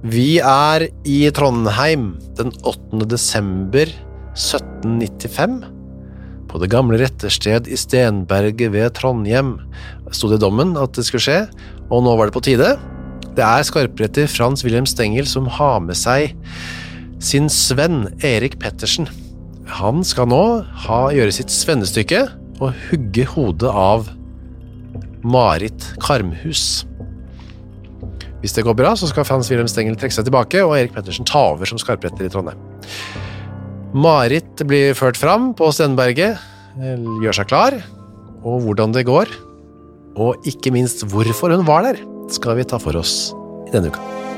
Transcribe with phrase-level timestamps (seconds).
[0.00, 3.02] Vi er i Trondheim den 8.
[3.04, 3.90] desember
[4.32, 5.58] 1795.
[6.48, 9.58] På det gamle rettersted i Stenberget ved Trondheim
[10.08, 11.38] sto det i dommen at det skulle skje,
[11.92, 12.72] og nå var det på tide.
[13.36, 16.32] Det er skarpretter Frans Wilhelm Stengel som har med seg
[17.20, 19.04] sin svenn Erik Pettersen.
[19.68, 20.44] Han skal nå
[20.88, 22.24] ha, gjøre sitt svennestykke
[22.56, 24.08] og hugge hodet av
[25.20, 26.86] Marit Karmhus.
[28.40, 31.28] Hvis det går bra, så skal Frans Wilhelm Stengel trekke seg tilbake, og Erik Pettersen
[31.28, 32.60] ta over som skarpretter i Trondheim.
[33.92, 36.38] Marit blir ført fram på Stenberget,
[36.80, 37.76] eh, gjør seg klar,
[38.40, 39.28] og hvordan det går,
[40.16, 43.34] og ikke minst hvorfor hun var der, skal vi ta for oss
[43.68, 44.29] i denne uka.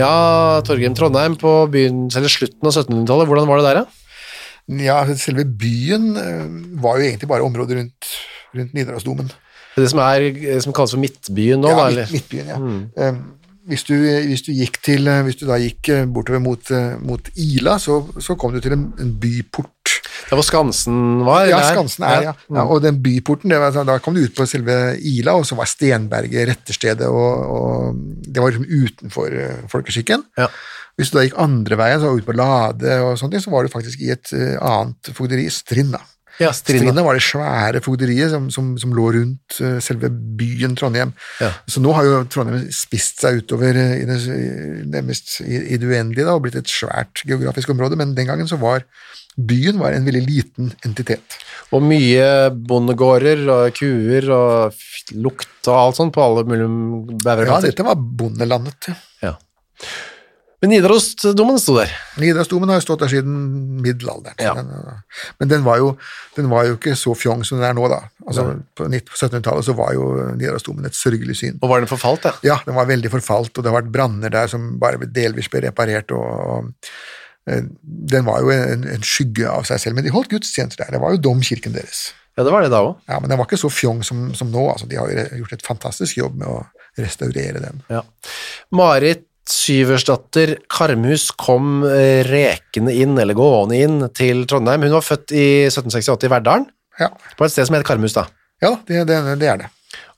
[0.00, 3.96] Ja, Torgrim Trondheim på byen, eller slutten av 1700-tallet, hvordan var det der, da?
[4.80, 6.44] Ja, selve byen eh,
[6.82, 8.10] var jo egentlig bare området rundt,
[8.54, 9.30] rundt Nidarosdomen.
[9.76, 11.84] Det som, er, som kalles for Midtbyen nå, ja, da?
[11.84, 12.14] midt, Eller?
[12.14, 12.58] Midtbyen, ja.
[12.58, 13.20] Mm.
[13.70, 13.94] hvis, du,
[14.26, 17.78] hvis, du gikk til, eh, hvis du da gikk eh, bortover mot, eh, mot Ila,
[17.82, 19.74] så, så kom du til en, en byport.
[20.28, 21.46] Der var Skansen var?
[21.48, 21.62] Ja?
[21.70, 22.34] Skansen er, ja.
[22.50, 22.64] ja.
[22.66, 25.58] Og den byporten, det var, sånn, da kom du ut på selve Ila, og så
[25.58, 30.26] var Stenberget retterstedet, og, og det var liksom utenfor eh, folkeskikken.
[30.40, 30.50] Ja.
[30.98, 33.44] Hvis du da gikk andre veien, så var du ut på Lade og sånne ting,
[33.46, 36.02] så var du faktisk i et eh, annet fogderi, Strinda.
[36.40, 37.02] Ja, Strinda.
[37.04, 41.12] Var det svære fogderiet som, som, som lå rundt eh, selve byen Trondheim.
[41.42, 41.50] Ja.
[41.68, 44.18] Så nå har jo Trondheim spist seg utover i det,
[44.88, 48.48] nærmest i, i det uendelige da, og blitt et svært geografisk område, men den gangen
[48.48, 48.86] så var
[49.36, 51.38] byen var en veldig liten entitet.
[51.70, 54.80] Og mye bondegårder og kuer og
[55.14, 58.90] lukt og alt sånt på alle mulige Ja, dette var bondelandet.
[59.22, 59.36] Ja.
[60.60, 61.92] Men Nidarosdomen sto der.
[62.20, 63.36] Nidarosdomen har jo stått der siden
[63.80, 64.36] middelalderen.
[64.42, 64.52] Ja.
[64.58, 64.98] Men,
[65.40, 65.94] men den, var jo,
[66.36, 68.02] den var jo ikke så fjong som den er nå, da.
[68.26, 68.44] Altså,
[68.76, 71.56] på 19- på 1700-tallet så var jo Nidarosdomen et sørgelig syn.
[71.62, 72.34] Og var den forfalt, ja?
[72.44, 75.64] Ja, den var veldig forfalt, og det har vært branner der som bare delvis ble
[75.64, 76.12] reparert.
[76.12, 76.92] og, eh,
[77.46, 80.92] Den var jo en, en skygge av seg selv, men de holdt gudstjenester der.
[80.96, 82.10] Det var jo domkirken deres.
[82.36, 82.92] Ja, det var det da òg.
[83.10, 84.62] Ja, Men den var ikke så fjong som, som nå.
[84.70, 86.60] altså De har jo gjort et fantastisk jobb med å
[87.00, 87.82] restaurere den.
[87.90, 88.04] Ja.
[88.76, 94.84] Marit Syversdatter Karmhus kom eh, rekende inn, eller gående inn, til Trondheim.
[94.86, 96.68] Hun var født i 1768 i Verdalen,
[97.00, 97.08] Ja,
[97.38, 98.26] på et sted som heter Karmhus, da.
[98.62, 99.70] ja det, det, det er det.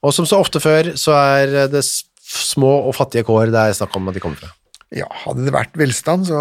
[0.03, 3.97] Og som så ofte før, så er det små og fattige kår det er snakk
[3.97, 4.51] om at de kommer fra.
[4.93, 6.39] Ja, Hadde det vært velstand, så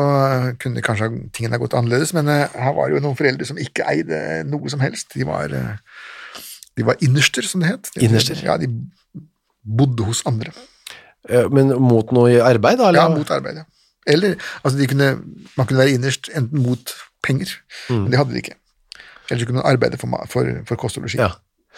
[0.60, 3.60] kunne kanskje tingene ha gått annerledes, men eh, her var det jo noen foreldre som
[3.62, 4.18] ikke eide
[4.50, 5.14] noe som helst.
[5.16, 5.78] De var, eh,
[6.76, 7.92] de var innerster, som det het.
[7.96, 8.42] De- Innerster?
[8.44, 8.68] Ja, de
[9.64, 10.52] bodde hos andre.
[11.30, 12.90] Eh, Men mot noe arbeid, da?
[12.90, 13.00] Eller?
[13.06, 13.66] Ja, mot arbeid, ja.
[14.10, 15.10] Eller, altså de kunne,
[15.56, 17.52] man kunne være innerst enten mot penger,
[17.90, 18.02] Mm.
[18.04, 18.56] men det hadde de ikke.
[19.30, 21.20] Eller så kunne man arbeide for, for, for kost og losji.
[21.22, 21.30] Ja.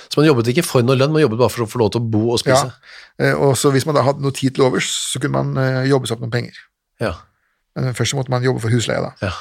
[0.10, 2.02] Så man jobbet ikke for noe lønn, man jobbet bare for å få lov til
[2.02, 2.74] å bo og spise?
[3.22, 5.90] Ja, Og så hvis man da hadde noe tid til overs, så kunne man eh,
[5.92, 6.58] jobbe seg opp noen penger.
[7.04, 7.16] Ja.
[7.78, 9.14] Men først så måtte man jobbe for husleie, da.
[9.22, 9.34] ja.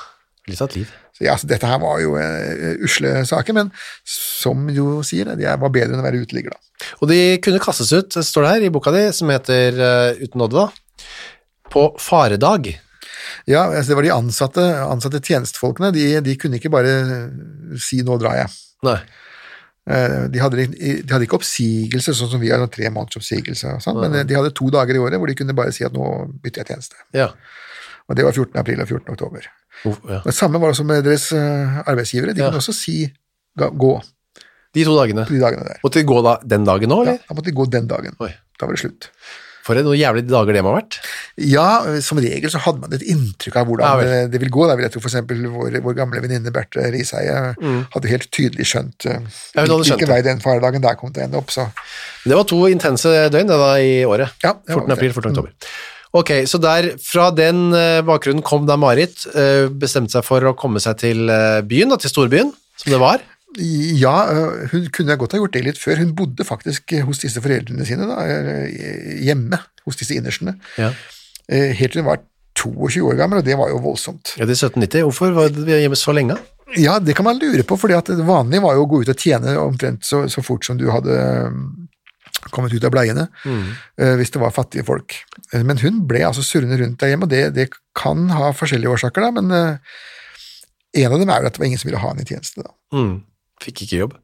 [0.51, 0.93] Litt av et liv.
[1.15, 3.69] Så ja, så dette her var jo uh, usle saker, men
[4.09, 6.89] som jo sier, det, de var bedre enn å være uteligger, da.
[6.99, 10.43] Og de kunne kastes ut, står det her i boka di, som heter uh, Uten
[10.43, 11.05] nåde, da,
[11.71, 12.73] på faredag.
[13.47, 16.97] Ja, altså det var de ansatte, ansatte tjenestefolkene, de, de kunne ikke bare
[17.81, 18.59] si 'nå drar jeg'.
[18.89, 18.99] Nei.
[19.91, 23.81] Eh, De hadde, de hadde ikke oppsigelse, sånn som vi har nå, tre måneders oppsigelse,
[23.83, 25.93] sånn, men eh, de hadde to dager i året hvor de kunne bare si at
[25.93, 27.03] 'nå bytter jeg tjeneste'.
[27.15, 27.29] Ja.
[28.09, 28.57] Og det var 14.
[28.61, 29.11] april og 14.
[29.13, 29.43] oktober.
[29.83, 30.21] Hvorfor- ja.
[30.25, 32.35] Det samme var det også med deres eh, arbeidsgivere.
[32.35, 32.51] De Ja.
[32.51, 33.13] kunne også si
[33.59, 34.03] gå
[34.75, 35.27] De to dagene.
[35.29, 35.79] de dagene der.
[35.85, 38.15] Måtte de gå da den dagen òg, Ja, da måtte de gå den dagen.
[38.21, 38.31] Oi.
[38.61, 39.11] Da var det slutt.
[39.63, 40.99] For noen jævlig dager det må ha vært.
[41.39, 41.67] Ja,
[42.05, 44.67] som regel så hadde man et inntrykk av hvordan ja, det, det vil gå.
[44.69, 49.09] Da vil jeg tro eksempel vår, vår gamle venninne Berthe Riseie hadde helt tydelig skjønt
[49.13, 49.27] Mm.
[49.57, 51.51] Ja, hvilken vei den faredagen der kom til å ende opp.
[51.53, 51.67] Så
[52.25, 54.35] Det var to intense døgn da i året.
[54.45, 54.95] Ja, det var 14.
[54.97, 55.33] april, 14.
[55.33, 55.73] oktober.
[56.13, 60.53] Ok, så der, fra den eh, bakgrunnen kom da Marit, eh, bestemte seg for å
[60.59, 62.51] komme seg til eh, byen, da, til storbyen,
[62.83, 63.25] som det var.
[63.59, 65.99] Ja, øh, hun kunne godt ha gjort det litt før.
[66.01, 70.93] Hun bodde faktisk hos disse foreldrene sine, da, øh, hjemme hos disse innerstene, Ja.
[71.49, 72.23] eh, helt til hun var
[72.55, 74.35] 22 år gammel, og det var jo voldsomt.
[74.39, 75.03] Ja, Det er 1790.
[75.03, 76.37] Hvorfor var vi hjemme så lenge?
[76.77, 79.17] Ja, det kan man lure på, for det vanlige var jo å gå ut og
[79.17, 81.17] tjene omtrent så, så fort som du hadde
[82.51, 84.17] kommet ut av bleiene, mm.
[84.19, 85.15] hvis det var fattige folk.
[85.53, 88.91] Eh, Men hun ble altså surrende rundt der hjemme, og det, det kan ha forskjellige
[88.91, 89.77] årsaker, da, men eh,
[91.05, 92.63] en av dem er jo at det var ingen som ville ha henne i tjeneste.
[92.65, 92.73] da.
[92.97, 93.23] Mm.
[93.63, 94.15] Fikk ikke jobb.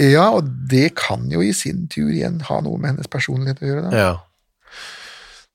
[0.00, 3.68] Ja, og det kan jo i sin tur igjen ha noe med hennes personlighet å
[3.68, 4.04] gjøre, da.
[4.04, 4.12] Ja.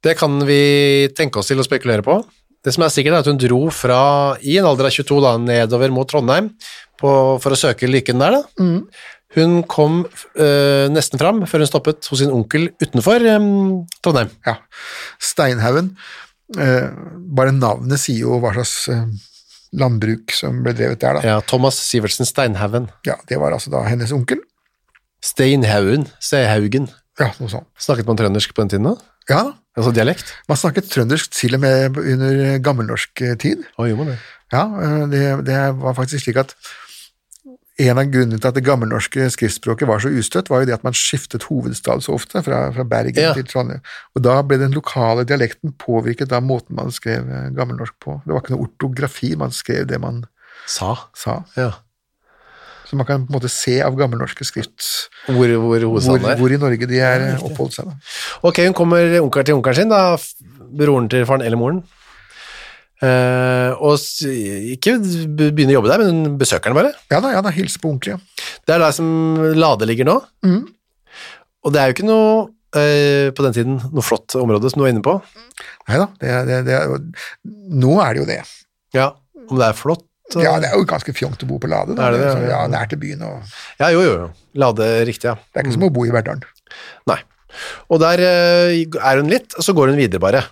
[0.06, 2.22] Det kan vi tenke oss til å spekulere på.
[2.64, 4.02] Det som er sikkert er at hun dro fra,
[4.44, 6.52] i en alder av 22 da, nedover mot Trondheim
[7.00, 7.12] på,
[7.42, 8.38] for å søke lykken der.
[8.38, 8.70] Da.
[9.38, 13.50] Hun kom øh, nesten fram før hun stoppet hos sin onkel utenfor øh,
[14.04, 14.32] Trondheim.
[14.48, 14.58] Ja.
[15.24, 15.94] Steinhaugen.
[16.58, 16.88] Øh,
[17.38, 18.76] bare navnet sier jo hva slags
[19.76, 21.22] landbruk som ble drevet der, da.
[21.26, 22.90] Ja, Thomas Sivertsen Steinhaugen.
[23.06, 24.42] Ja, Det var altså da hennes onkel.
[25.24, 26.90] Steinhaugen, Steinhaugen.
[27.20, 27.68] Ja, noe sånt.
[27.80, 28.96] Snakket man trøndersk på den tiden da?
[29.30, 29.42] Ja.
[29.78, 30.32] Altså dialekt?
[30.50, 33.66] Man snakket trøndersk til og med under gammelnorsk tid.
[33.78, 34.20] Å, gjorde man det?
[34.52, 36.56] Ja, eh, det, det var faktisk slik at
[37.80, 40.84] en av grunnene til at det gammelnorske skriftspråket var så ustøtt, var jo det at
[40.84, 43.34] man skiftet hovedstad så ofte, fra, fra Bergen Ja.
[43.38, 43.80] til Trondheim.
[44.16, 48.22] Og da ble den lokale dialekten påvirket av måten man skrev eh, gammelnorsk på.
[48.26, 50.26] Det var ikke noe ortografi, man skrev det man
[50.68, 50.96] Sa.
[51.16, 51.44] sa.
[51.56, 51.72] Ja.
[52.90, 54.82] Så man kan på en måte se av gammelnorske skrift
[55.28, 57.86] Hvor, hvor hvor, hvor i Norge de er eh, oppholdt seg.
[57.86, 57.94] Da.
[58.50, 60.18] Ok, hun kommer onkelen til onkelen sin, da,
[60.80, 61.84] broren til faren eller moren.
[63.00, 66.92] Eh, og ikke begynner å jobbe der, men besøkerne besøker den bare.
[67.14, 68.18] Ja da, ja da, hilse på ordentlig.
[68.18, 68.50] ja.
[68.68, 69.08] Det er der som
[69.56, 70.18] Lade ligger nå.
[70.44, 70.66] Mm.
[71.64, 72.34] Og det er jo ikke noe,
[72.76, 75.16] uh, på den tiden, noe flott område som du er inne på.
[75.90, 76.10] Nei da,
[77.80, 78.42] nå er det jo det.
[78.96, 79.10] Ja,
[79.48, 80.06] om det er flott.
[80.36, 80.44] og...
[80.44, 81.96] Ja, det er jo ganske fjongt å bo på Lade.
[81.96, 82.10] Da.
[82.10, 82.36] Er det det?
[82.36, 83.24] Så, ja, nær til byen.
[83.26, 84.30] og Ja, jo, jo, jo.
[84.60, 85.40] Lade riktig, ja.
[85.40, 86.44] Det er ikke som å bo i Verdalen.
[87.10, 87.22] Nei.
[87.90, 90.44] Og der uh, er hun litt, og så går hun videre bare.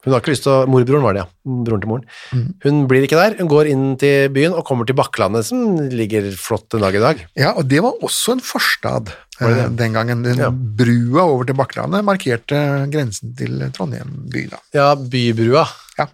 [0.00, 1.54] Hun har ikke lyst til å Morbroren var det, ja.
[1.66, 2.04] Broren til moren.
[2.32, 2.44] Mm.
[2.64, 3.34] Hun blir ikke der.
[3.36, 7.02] Hun går inn til byen og kommer til Bakklandet, som ligger flott en dag i
[7.02, 7.20] dag.
[7.36, 9.58] Ja, og det var også en forstad det det?
[9.66, 10.22] eh, den gangen.
[10.24, 10.48] Den Ja.
[10.50, 12.62] Brua over til Bakklandet markerte
[12.92, 14.46] grensen til Trondheim by.
[14.54, 14.62] da.
[14.72, 15.66] Ja, Bybrua.
[16.00, 16.08] Ja.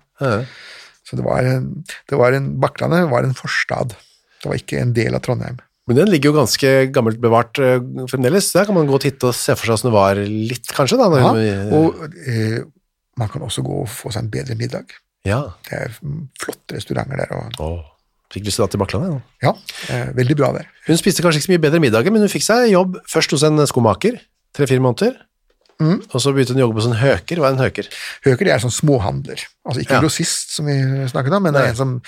[1.07, 3.95] Så det var, det var en, Bakklandet var en forstad.
[4.43, 5.61] Det var ikke en del av Trondheim.
[5.87, 7.79] Men den ligger jo ganske gammelt bevart eh,
[8.11, 8.49] fremdeles.
[8.51, 10.99] Der kan man gå og titte og se for seg åssen det var litt, kanskje.
[10.99, 11.07] da.
[11.23, 12.65] Ja, og eh,
[13.19, 14.85] man kan også gå og få seg en bedre middag.
[15.25, 15.43] ja.
[15.69, 15.95] Det er
[16.41, 17.33] flotte restauranter der.
[17.37, 17.85] og Åh,
[18.33, 19.23] fikk lyst til å dra til Bakklandet.
[19.43, 19.53] Ja.
[19.89, 20.67] Ja, eh, veldig bra der.
[20.87, 23.43] Hun spiste kanskje ikke så mye bedre middager, men hun fikk seg jobb først hos
[23.49, 24.19] en skomaker,
[24.55, 25.17] tre-fire måneder.
[25.81, 25.99] Mm.
[26.09, 27.37] Og så begynte hun å jobbe på en høker.
[27.43, 27.89] Hva er en høker?
[28.25, 29.43] Høker det er sånn småhandler.
[29.69, 30.01] Altså ikke Ja.
[30.01, 30.73] grossist, som vi
[31.11, 32.01] snakket om, men det er en som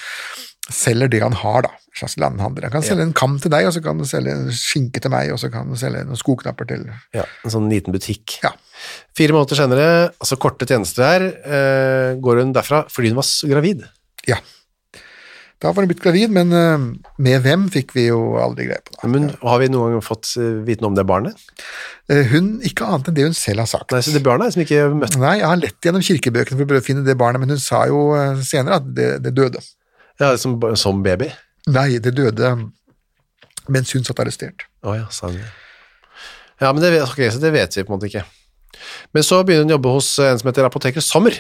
[0.70, 1.68] selger det han har, da.
[1.68, 2.62] En slags landhandler.
[2.68, 5.10] Han kan selge en kam til deg, og så kan han selge en skinke til
[5.12, 6.86] meg, og så kan han selge noen skoknapper til
[7.16, 8.38] Ja, en sånn liten butikk.
[8.42, 8.52] Ja.
[9.18, 13.84] Fire måneder senere, altså korte tjenester her, eh, går hun derfra fordi hun var gravid.
[14.28, 14.38] Ja.
[15.58, 16.84] Da var hun blitt gravid, men eh,
[17.18, 18.94] med hvem fikk vi jo aldri greie på.
[18.94, 19.08] Da.
[19.10, 21.40] Men har vi noen gang fått viten vite noe om det barnet?
[22.06, 23.90] Eh, Hun, ikke annet enn det hun selv har sagt.
[23.90, 26.68] Nei, så det barnet er som ikke møtte Nei, jeg har lett gjennom kirkebøkene for
[26.68, 29.34] å prøve å finne det barnet, men hun sa jo eh, senere at det, det
[29.34, 29.64] døde.
[30.22, 31.32] Ja, som, som baby.
[31.74, 32.54] Nei, det døde
[33.68, 34.68] mens hun satt arrestert.
[34.86, 35.42] Å ja, sa hun.
[36.58, 38.24] Ja, men det, okay, så det vet vi på en måte ikke.
[39.14, 41.36] Men så begynner hun å jobbe hos en som heter Apoteker Sommer.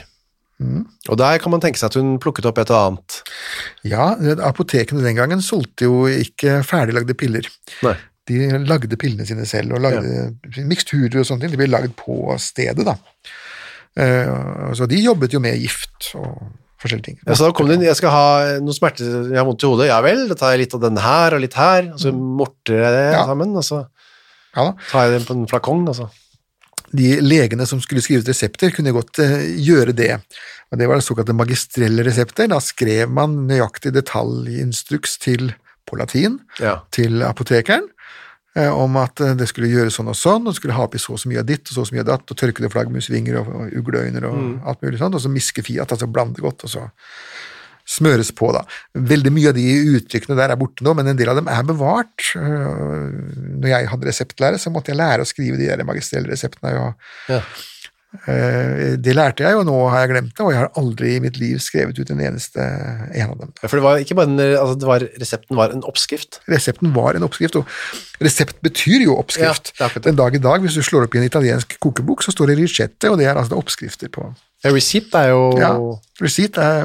[1.08, 3.18] Og der kan man tenke seg at hun plukket opp et og annet.
[3.86, 4.08] Ja,
[4.48, 7.46] apotekene den gangen solgte jo ikke ferdiglagde piller.
[7.86, 7.94] Nei.
[8.28, 11.54] De lagde pillene sine selv, og lagde miksturer og sånne ting.
[11.54, 12.96] De ble lagd på stedet, da.
[13.98, 16.42] Eh, så de jobbet jo med gift og
[16.82, 17.16] forskjellige ting.
[17.26, 18.26] Ja, så da kom det inn, jeg skal ha
[18.62, 21.00] noe smerte, jeg har vondt i hodet, ja vel, da tar jeg litt av den
[21.02, 23.24] her og litt her, og så morter jeg det Ja.
[23.26, 23.80] sammen, og så
[24.54, 26.06] Ja, tar jeg det på en flakong, og så.
[26.92, 30.14] De legene som skulle skrive ut resepter, kunne godt eh, gjøre det.
[30.72, 32.48] Og Det var såkalte magistrelle resepter.
[32.48, 35.52] Da skrev man nøyaktig detaljinstruks til,
[35.88, 36.82] på latin Ja.
[36.92, 37.86] til apotekeren
[38.56, 41.12] eh, om at eh, det skulle gjøres sånn og sånn, og skulle ha oppi så
[41.16, 43.38] og så mye av ditt og så og så mye av datt, og tørkede flaggermusvinger
[43.40, 46.70] og, og ugleøyne og alt mulig sånt, og så miske fiat, altså blande godt, og
[46.76, 46.88] så
[47.88, 48.60] smøres på, da.
[49.08, 49.64] Veldig mye av de
[49.96, 52.26] uttrykkene der er borte nå, men en del av dem er bevart.
[52.36, 53.08] Øh,
[53.62, 56.74] Når jeg hadde reseptlære, så måtte jeg lære å skrive de der magistrelle reseptene.
[57.32, 57.40] Ja.
[58.28, 61.22] øh, det lærte jeg, og nå har jeg glemt det, og jeg har aldri i
[61.24, 63.52] mitt liv skrevet ut en eneste en av dem.
[63.62, 66.40] Ja, For det var ikke bare en, altså det var, resepten var en oppskrift.
[66.50, 69.72] Resepten var en oppskrift, og resept betyr jo oppskrift.
[69.80, 69.88] Ja.
[70.04, 72.60] Den dag i dag, hvis du slår opp i en italiensk kokebok, så står det
[72.62, 74.28] ricette, og det er altså oppskrifter på
[74.64, 75.70] Ja, receipt er jo Ja,
[76.18, 76.82] receipt er,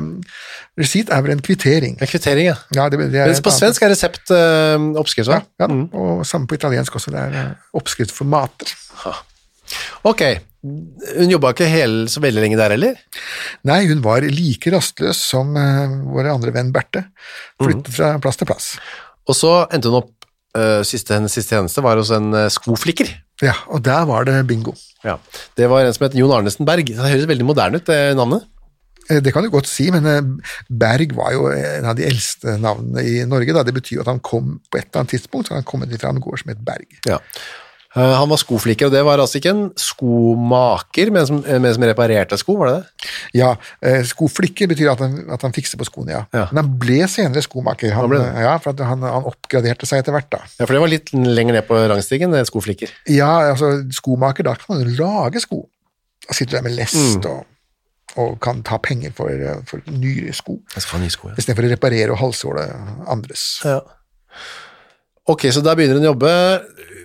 [0.78, 1.96] receipt er vel en kvittering.
[1.98, 2.58] en kvittering, ja.
[2.76, 5.88] Ja, det, det Mens på svensk er resept øh, oppskrift, Ja, ja mm.
[5.94, 7.12] og samme på italiensk også.
[7.12, 8.70] Det er eh, oppskrift for mater.
[10.06, 10.22] Ok,
[10.62, 13.00] hun jobba ikke hele, så veldig lenge der heller?
[13.66, 17.08] Nei, hun var like rastløs som øh, vår andre venn Berthe.
[17.58, 17.98] Flyttet mm.
[17.98, 18.72] fra plass til plass.
[19.26, 20.14] Og så endte hun opp,
[20.60, 23.10] øh, siste, hennes siste tjeneste var hos en skoflikker.
[23.42, 24.78] Ja, og der var det bingo.
[25.04, 25.18] Ja.
[25.60, 26.86] Det var en som het Jon Arnesen Berg.
[26.88, 28.46] Det høres veldig moderne ut, det navnet.
[29.10, 30.22] Eh, Det kan du godt si, men eh,
[30.70, 33.54] Berg var jo en av de eldste navnene i Norge.
[33.54, 33.64] Da.
[33.68, 36.10] Det betyr jo at han kom på et eller annet tidspunkt, så han kom fra
[36.14, 36.88] en gård som het Berg.
[37.10, 37.20] Ja.
[37.96, 41.74] Eh, Han var skoflikker, og det var altså ikke en skomaker, men som, eh, men
[41.76, 43.10] som reparerte sko, var det det?
[43.38, 43.52] Ja,
[43.86, 46.24] eh, skoflikker betyr at han, at han fikser på skoene, ja.
[46.34, 46.48] Ja.
[46.52, 47.94] Men han ble senere skomaker.
[47.94, 50.42] Han, Han ja, for han, han oppgraderte seg etter hvert, da.
[50.60, 52.90] Ja, for det var litt lenger ned på rangstigen, det skoflikker.
[53.14, 55.68] Ja, altså skomaker, da kan man lage sko.
[56.28, 57.26] Da sitter der med lest Mm.
[57.30, 57.46] og,
[58.18, 59.30] og kan ta penger for,
[59.70, 61.36] for nye sko, ha nye sko, ja.
[61.38, 62.66] istedenfor å reparere og halshåle
[63.10, 63.62] andres.
[63.66, 63.80] ja.
[65.26, 66.32] Ok, så der begynner hun å jobbe,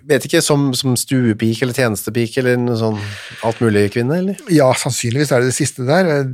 [0.09, 2.99] vet ikke, som, som stuepike eller tjenestepike eller noe sånn
[3.47, 4.41] alt mulig kvinne, eller?
[4.53, 6.25] Ja, sannsynligvis er det det siste der.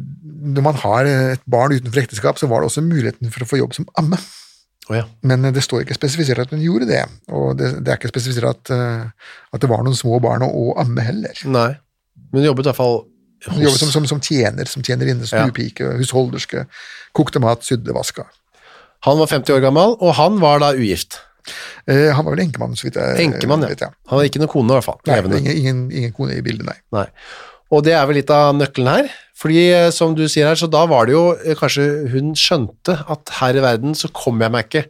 [0.54, 3.60] Når man har et barn utenfor ekteskap, så var det også muligheten for å få
[3.60, 4.20] jobb som amme.
[4.90, 5.06] Oh, ja.
[5.24, 7.00] Men det står ikke spesifisert at hun gjorde det,
[7.32, 10.50] og det, det er ikke spesifisert at, eh, at det var noen små barn å,
[10.50, 11.38] å amme heller.
[11.48, 11.70] Nei.
[12.28, 13.54] Men hun jobbet i hvert fall hos...
[13.54, 15.46] Hun jobbet som, som, som tjener, som tjenerinne, Ja.
[15.98, 16.66] husholderske,
[17.16, 18.28] kokte mat, sydde, vaska.
[19.08, 21.18] Han var 50 år gammel, og han var da ugift.
[21.90, 23.82] Eh, han var vel enkemann, så vidt jeg Enkemann, vet.
[23.84, 23.90] ja.
[24.10, 25.00] Han hadde ikke noen kone, i hvert fall.
[25.10, 26.78] Nei, ingen, ingen, ingen kone i bildet, nei.
[26.96, 27.06] Nei.
[27.74, 29.08] Og det er vel litt av nøkkelen her,
[29.40, 33.00] fordi eh, som du sier her, så da var det jo eh, kanskje hun skjønte
[33.10, 34.84] at her i verden så kommer jeg meg ikke,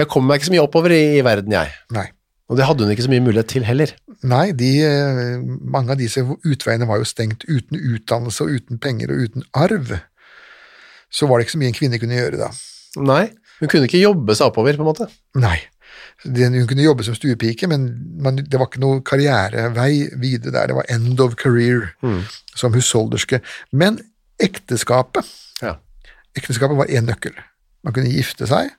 [0.00, 1.76] jeg kommer meg ikke så mye oppover i, i verden, jeg.
[1.96, 2.08] nei.
[2.50, 3.92] Og det hadde hun ikke så mye mulighet til heller.
[4.26, 4.68] Nei, de,
[5.70, 9.92] mange av disse utveiene var jo stengt uten utdannelse og uten penger og uten arv.
[11.14, 12.48] Så var det ikke så mye en kvinne kunne gjøre da.
[13.06, 13.20] Nei,
[13.60, 15.06] hun kunne ikke jobbe seg oppover, på en måte.
[15.38, 15.58] Nei.
[16.24, 17.86] Hun kunne jobbe som stuepike, men
[18.42, 20.66] det var ikke noe karrierevei videre der.
[20.72, 21.92] Det var end of career
[22.54, 23.40] som husholderske.
[23.72, 24.00] Men
[24.40, 25.24] ekteskapet
[25.62, 25.76] Ja.
[26.36, 27.32] Ekteskapet var én nøkkel.
[27.84, 28.70] Man kunne gifte seg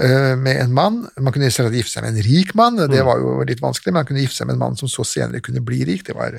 [0.00, 1.08] eh, med en mann.
[1.18, 4.06] Man kunne gifte seg med en rik mann, det var jo litt vanskelig, men man
[4.06, 6.04] kunne gifte seg med en mann som så senere kunne bli rik.
[6.06, 6.36] Det var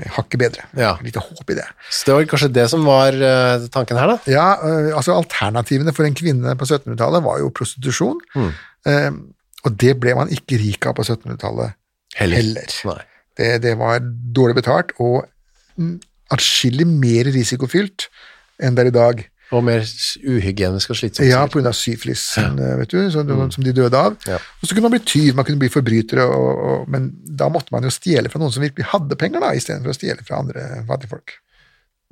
[0.00, 0.64] hakket bedre.
[0.78, 0.94] Ja.
[1.04, 1.66] Litt håp i det.
[1.92, 4.30] Så det var kanskje det som var eh, tanken her, da.
[4.30, 8.22] Ja, øh, altså Alternativene for en kvinne på 1700-tallet var jo prostitusjon,
[8.88, 9.10] eh,
[9.62, 11.76] og det ble man ikke rik av på 1700-tallet
[12.18, 12.40] heller.
[12.40, 13.04] heller.
[13.38, 14.00] Det, det var
[14.36, 15.26] dårlig betalt og
[15.76, 15.94] mm,
[16.34, 18.08] atskillig mer risikofylt
[18.62, 19.22] enn det er i dag.
[19.52, 19.84] Og mer
[20.24, 21.28] uhygienisk og slitsomt.
[21.28, 21.74] Ja, pga.
[21.76, 22.48] syflis, ja.
[22.80, 24.16] vet du, så, som de døde av.
[24.28, 24.38] Ja.
[24.40, 27.74] Og så kunne man bli tyv, man kunne bli forbrytere, og, og, men da måtte
[27.74, 30.66] man jo stjele fra noen som virkelig hadde penger, da, istedenfor å stjele fra andre
[30.88, 31.36] fattigfolk.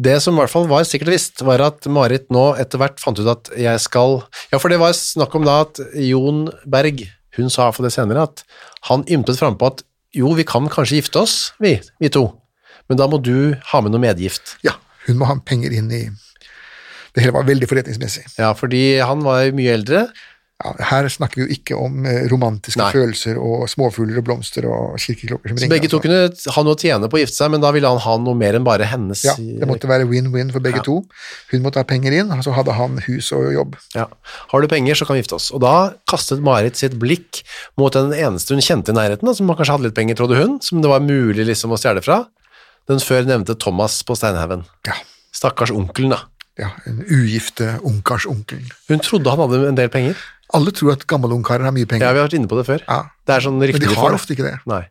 [0.00, 3.18] Det som i hvert fall var sikkert visst, var at Marit nå etter hvert fant
[3.20, 7.04] ut at jeg skal Ja, for det var snakk om da at Jon Berg,
[7.36, 8.44] hun sa for det senere, at
[8.88, 9.84] han ymtet frampå at
[10.16, 12.24] jo, vi kan kanskje gifte oss, vi, vi to,
[12.90, 14.56] men da må du ha med noe medgift.
[14.66, 14.74] Ja,
[15.06, 16.08] hun må ha penger inn i
[17.14, 18.26] Det hele var veldig forretningsmessig.
[18.38, 20.04] Ja, fordi han var jo mye eldre.
[20.60, 22.90] Ja, her snakker vi jo ikke om eh, romantiske Nei.
[22.92, 25.72] følelser og småfugler og blomster og kirkeklokker som Så ringer.
[25.72, 26.04] begge to altså.
[26.04, 28.36] kunne ha noe å tjene på å gifte seg, men da ville han ha noe
[28.36, 30.84] mer enn bare hennes Ja, det måtte være win-win for begge Ja.
[30.84, 30.98] to.
[31.54, 33.78] Hun måtte ha penger inn, og så hadde han hus og jobb.
[33.96, 34.04] Ja.
[34.52, 35.48] Har du penger, så kan vi gifte oss.
[35.50, 37.40] Og da kastet Marit sitt blikk
[37.80, 40.82] mot den eneste hun kjente i nærheten, som kanskje hadde litt penger, trodde hun, som
[40.84, 42.26] det var mulig liksom å stjele fra.
[42.86, 44.66] Den før nevnte Thomas på Steinhaugen.
[44.86, 44.92] Ja,
[45.32, 46.20] Stakkars onkelen, da.
[46.60, 48.68] Ja en ugifte ungkarsonkelen.
[48.90, 50.20] Hun trodde han hadde en del penger.
[50.56, 52.06] Alle tror at gamle ungkarer har mye penger.
[52.06, 52.84] Ja, vi har vært inne på det før.
[52.86, 53.00] Ja.
[53.26, 54.56] Det er sånn men de har ofte ikke det.
[54.70, 54.82] Nei.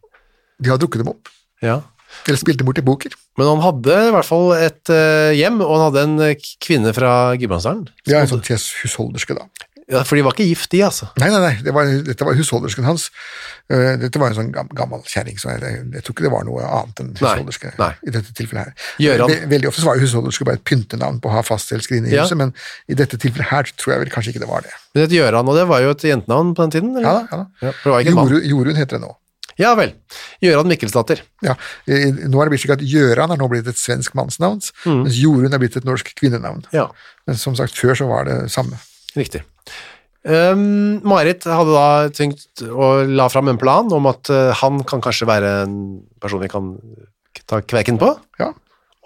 [0.59, 1.31] De har drukket dem opp,
[1.63, 1.81] Ja.
[2.27, 3.13] eller spilt dem bort i boker.
[3.38, 6.93] Men han hadde i hvert fall et eh, hjem, og han hadde en eh, kvinne
[6.95, 7.85] fra Gudbrandsdalen.
[8.07, 9.45] Ja, en sånn tjes husholderske, da.
[9.89, 11.08] Ja, for de var ikke gift, de, altså.
[11.22, 13.08] Nei, nei, nei, det var, dette var husholdersken hans.
[13.72, 16.67] Eh, dette var en sånn gammel kjerring, så jeg, jeg, tror ikke det var noe
[16.67, 17.89] annet enn husholderske nei.
[18.05, 18.91] i dette tilfellet her.
[19.01, 19.34] Gjøran.
[19.34, 22.17] Ve veldig ofte var jo husholderske bare et pyntenavn på å ha fast elskerinne i
[22.17, 22.27] Ja.
[22.27, 22.53] huset, men
[22.91, 24.75] i dette tilfellet her tror jeg vel kanskje ikke det var det.
[24.93, 26.93] Men det gjør Gjøran, og det var jo et jentenavn på den tiden?
[27.01, 27.74] Ja da, ja da.
[27.86, 28.00] Ja.
[28.10, 29.15] Jorunn Jorunn heter det nå.
[29.60, 29.91] Ja vel.
[30.39, 31.22] Gøran Mikkelsdatter.
[31.43, 35.17] Ja, Nå er det blitt slik at Gjøran er nå blitt et svensk mannsnavn, mens
[35.19, 36.63] Jorunn er blitt et norsk kvinnenavn.
[36.72, 36.88] Ja,
[37.27, 38.79] Men som sagt, før så var det samme.
[39.21, 39.43] Riktig.
[40.27, 45.03] Um, Marit hadde da tenkt å la fram en plan om at uh, han kan
[45.03, 45.77] kanskje være en
[46.19, 46.73] person vi kan
[47.49, 48.11] ta kveken på,
[48.41, 48.51] Ja,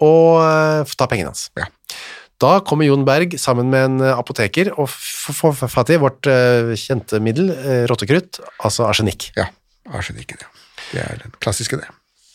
[0.04, 1.48] og uh, ta pengene hans.
[1.58, 1.68] Ja.
[2.42, 7.22] Da kommer Jon Berg sammen med en apoteker og får fatt i vårt uh, kjente
[7.22, 7.52] middel,
[7.90, 9.30] rottekrutt, altså arsenikk.
[9.38, 9.46] ja
[9.92, 10.50] arsenikken, ja.
[10.92, 11.88] Det er den klassiske, det.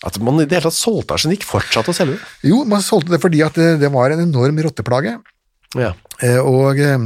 [0.05, 2.29] At man i det hele tatt solgte arsenikk, fortsatte å selge det.
[2.51, 5.17] Jo, man solgte det fordi at det, det var en enorm rotteplage.
[5.77, 5.91] Ja.
[6.21, 6.97] Eh, Og eh,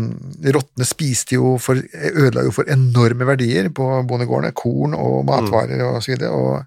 [0.55, 5.98] rottene spiste jo for, ødela jo for enorme verdier på bondegårdene, korn og matvarer og
[6.05, 6.63] så videre, og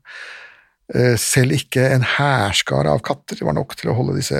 [0.94, 4.38] eh, selv ikke en hærskare av katter var nok til å holde disse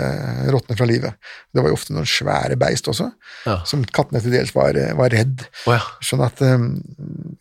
[0.53, 1.17] rottene fra livet.
[1.51, 3.09] Det var jo ofte noen svære beist også,
[3.49, 3.57] Ja.
[3.65, 5.47] som kattene til dels var, var redd.
[5.67, 5.81] Oh, ja.
[6.05, 6.75] Sånn at um,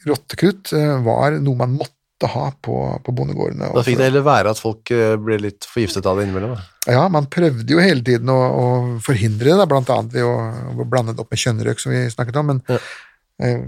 [0.07, 0.71] rottekrutt
[1.05, 3.67] var noe man måtte ha på, på bondegårdene.
[3.75, 6.55] Da fikk det heller være at folk eh, ble litt forgiftet av det innimellom.
[6.87, 8.67] Ja, man prøvde jo hele tiden å, å
[9.03, 9.97] forhindre det, bl.a.
[10.13, 10.31] ved å,
[10.79, 12.77] å blande det opp med kjønnrøyk, som vi snakket om, men Ja.
[13.43, 13.65] eh,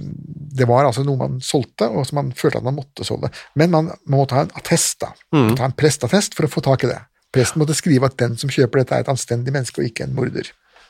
[0.57, 3.29] det var altså noe man solgte, og som man følte at man måtte solge.
[3.59, 5.11] Men man, må ta en attest, da.
[5.35, 5.55] Mm.
[5.59, 7.01] Ta en prestattest for å få tak i det.
[7.35, 10.15] Presten måtte skrive at den som kjøper dette, er et anstendig menneske og ikke en
[10.15, 10.47] morder.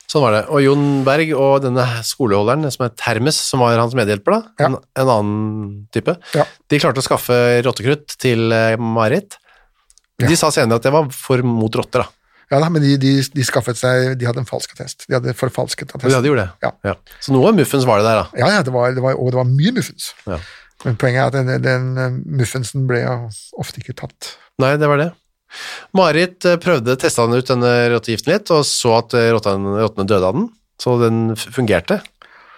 [0.08, 0.44] Sånn var det.
[0.56, 4.66] Og Jon Berg og denne skoleholderen, som het Hermes, som var hans medhjelper, da, Ja.
[4.70, 6.46] en, en annen type, Ja.
[6.70, 7.36] de klarte å skaffe
[7.66, 9.36] rottekrutt til eh, Marit.
[10.18, 12.08] De sa senere at det var for mot rotter, da.
[12.50, 15.04] Ja da, men de, de, de skaffet seg De hadde en falsk attest.
[15.10, 16.14] De hadde forfalsket attest.
[16.16, 16.72] Ja, de gjorde det.
[16.88, 16.94] Ja.
[17.20, 18.40] Så noe muffens var det der, da.
[18.40, 20.14] Ja, ja, det var, det var, og det var mye muffens.
[20.26, 20.40] Ja.
[20.86, 23.02] Men poenget er at den, den muffinsen ble
[23.60, 24.38] ofte ikke tatt.
[24.64, 25.10] Nei, det var det.
[25.98, 30.22] Marit eh, prøvde, testa den ut denne rottegiften litt, og så at eh, rottene, døde
[30.22, 30.48] av den,
[30.82, 32.02] så den fungerte,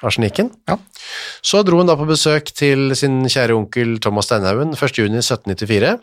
[0.06, 0.52] arsenikken.
[0.70, 0.78] Ja.
[1.46, 5.02] Så dro hun da på besøk til sin kjære onkel Thomas Steinhaugen 1.
[5.02, 5.98] juni 1794.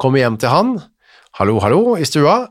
[0.00, 0.74] Kommer hjem til han.
[1.38, 2.44] Hallo, hallo, i stua.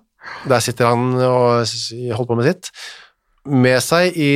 [0.48, 1.68] Der sitter han og
[2.16, 2.72] holder på med sitt.
[3.44, 4.32] Med seg i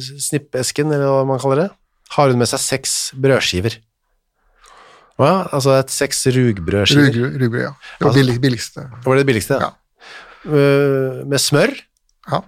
[0.00, 1.70] snippesken, eller hva man kaller det,
[2.16, 3.76] har hun med seg seks brødskiver.
[5.20, 7.12] Ja, altså et seks rugbrødskiver.
[7.16, 7.72] Rug, rugbrød, ja.
[8.00, 8.86] Det var Altså- billigste.
[9.04, 9.70] Var det billigste, Ja.
[10.46, 11.74] Uh, med smør,
[12.30, 12.38] Ja,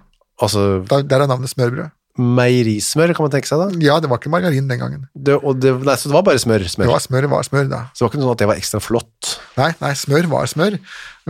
[0.41, 1.91] altså der, der er navnet smørbrød.
[2.17, 3.67] meierismør, kan man tenke seg da.
[3.81, 5.03] Ja, det var ikke margarin den gangen.
[5.17, 6.85] Det, det, nei, så det var bare smør, smør.
[6.85, 7.79] Det var smør, var smør da.
[7.93, 9.31] Så det var ikke sånn at det var ekstra flott.
[9.57, 10.77] Nei, nei, smør var smør.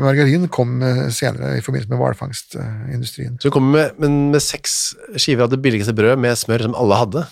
[0.03, 3.37] Margarin kom eh, senere i forbindelse med hvalfangstindustrien.
[3.39, 6.75] Så det kom med, men med seks skiver av det billigste brødet med smør som
[6.79, 7.25] alle hadde.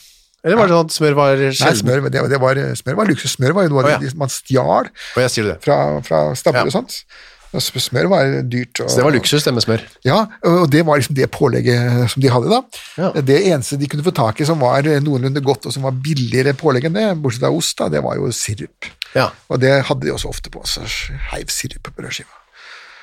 [0.43, 3.35] Eller var det sånn at smør var Nei, smør, det, det var, smør var luksus.
[3.37, 3.99] Smør var jo noe av ja.
[4.01, 6.71] det man stjal fra, fra stabler Ja.
[6.71, 7.03] og sånt.
[7.51, 8.79] Og Smør var dyrt.
[8.79, 9.81] Og, Så det var luksus, det med smør.
[10.07, 12.61] Ja, og det var liksom det pålegget som de hadde da.
[12.95, 13.09] Ja.
[13.27, 16.55] Det eneste de kunne få tak i som var noenlunde godt og som var billigere
[16.55, 18.87] pålegg enn det, bortsett fra ost, da, det var jo sirup.
[19.17, 19.27] Ja.
[19.51, 20.85] Og det hadde de også ofte på, så
[21.33, 22.31] heiv sirup på brødskiva.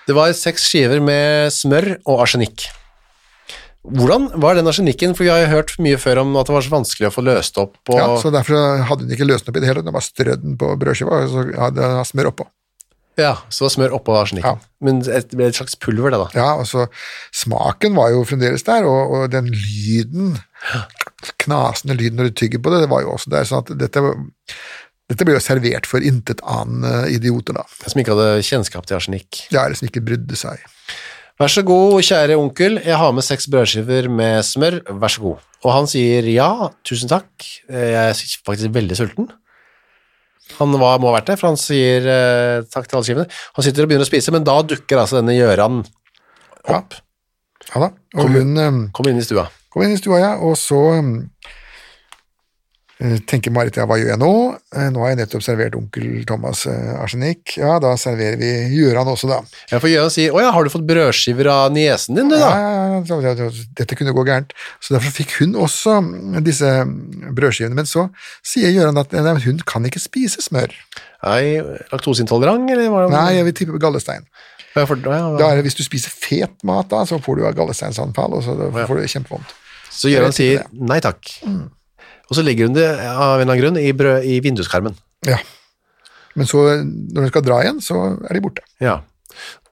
[0.08, 2.64] Det var seks skiver med smør og arsenikk.
[3.94, 5.14] Hvordan var den arsenikken?
[5.16, 7.24] For vi har jo hørt mye før om at det var så vanskelig å få
[7.26, 7.78] løst opp.
[7.88, 9.96] Og, Ja, så derfor hadde hun ikke løst den opp i det hele tatt, hun
[9.98, 12.48] bare strødd den på brødskiva, og så hadde hun smør oppå.
[13.18, 14.60] Ja, så var smør oppå arsenikken.
[14.60, 14.84] Ja.
[14.86, 16.28] Men det ble et slags pulver, det da.
[16.38, 16.84] Ja, og så
[17.34, 20.36] smaken var jo fremdeles der, og, og den lyden,
[21.42, 24.04] knasende lyden når du tygger på det, det var jo også der, sånn at dette,
[25.10, 27.66] dette ble jo servert for intet annen idioter da.
[27.88, 29.46] Som ikke hadde kjennskap til arsenikk.
[29.50, 30.62] Det eller som ikke brydde seg.
[31.38, 35.44] Vær så god, kjære onkel, jeg har med seks brødskiver med smør, vær så god.
[35.62, 36.48] Og han sier ja,
[36.86, 37.30] tusen takk,
[37.70, 39.28] jeg er faktisk veldig sulten.
[40.56, 43.28] Han var, må ha vært det, for han sier eh, takk til alle skivene.
[43.54, 45.82] Han sitter og begynner å spise, men da dukker altså denne Gjøran
[46.74, 46.98] opp.
[47.68, 49.46] Ja da, og hun um, kom inn i stua.
[49.70, 51.57] kom inn i stua, ja, og så um, eh,
[53.30, 54.30] tenker Marit, ja, hva gjør jeg nå?
[54.74, 57.54] Eh, Nå har jeg nettopp servert onkel Thomas eh, arsenikk.
[57.60, 59.38] Ja, da serverer vi Gjøran også, da.
[59.70, 62.48] Jeg får Gjøran si, åja, har du fått brødskiver av niesen din, du da?
[62.50, 63.46] ja, ja, ja, ja,
[63.78, 64.50] dette kunne gå gærent.
[64.82, 66.72] Så derfor fikk hun også mm, disse
[67.38, 67.78] brødskivene.
[67.78, 68.08] Men så
[68.42, 70.74] sier Gjøran at nei, hun kan ikke spise smør.
[71.22, 71.62] Nei,
[71.94, 73.06] laktoseintolerant, eller hva?
[73.14, 74.26] Nei, jeg vil tippe gallestein.
[74.74, 77.46] Ja, for, ja, Da er det, hvis du spiser fet mat, da, så får du
[77.62, 79.58] gallesteinsanfall, og så får du kjempevondt.
[79.94, 81.38] Så Gjøran sier nei takk.
[82.28, 84.96] Og så ligger hun det av en eller annen grunn i, brød, i vinduskarmen.
[85.26, 85.38] Ja.
[86.38, 88.62] Men så, når hun skal dra igjen, så er de borte.
[88.84, 89.00] Ja.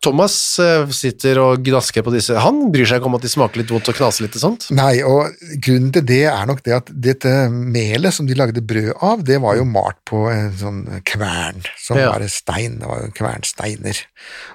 [0.04, 2.36] Thomas eh, sitter og gnasker på disse.
[2.38, 4.66] Han bryr seg ikke om at de smaker litt vondt og knaser litt og sånt.
[4.76, 5.32] Nei, og
[5.64, 9.40] grunnen til det er nok det at dette melet som de lagde brød av, det
[9.42, 12.12] var jo malt på en sånn kvern, som Ja.
[12.12, 14.02] var en stein, det var jo kvernsteiner.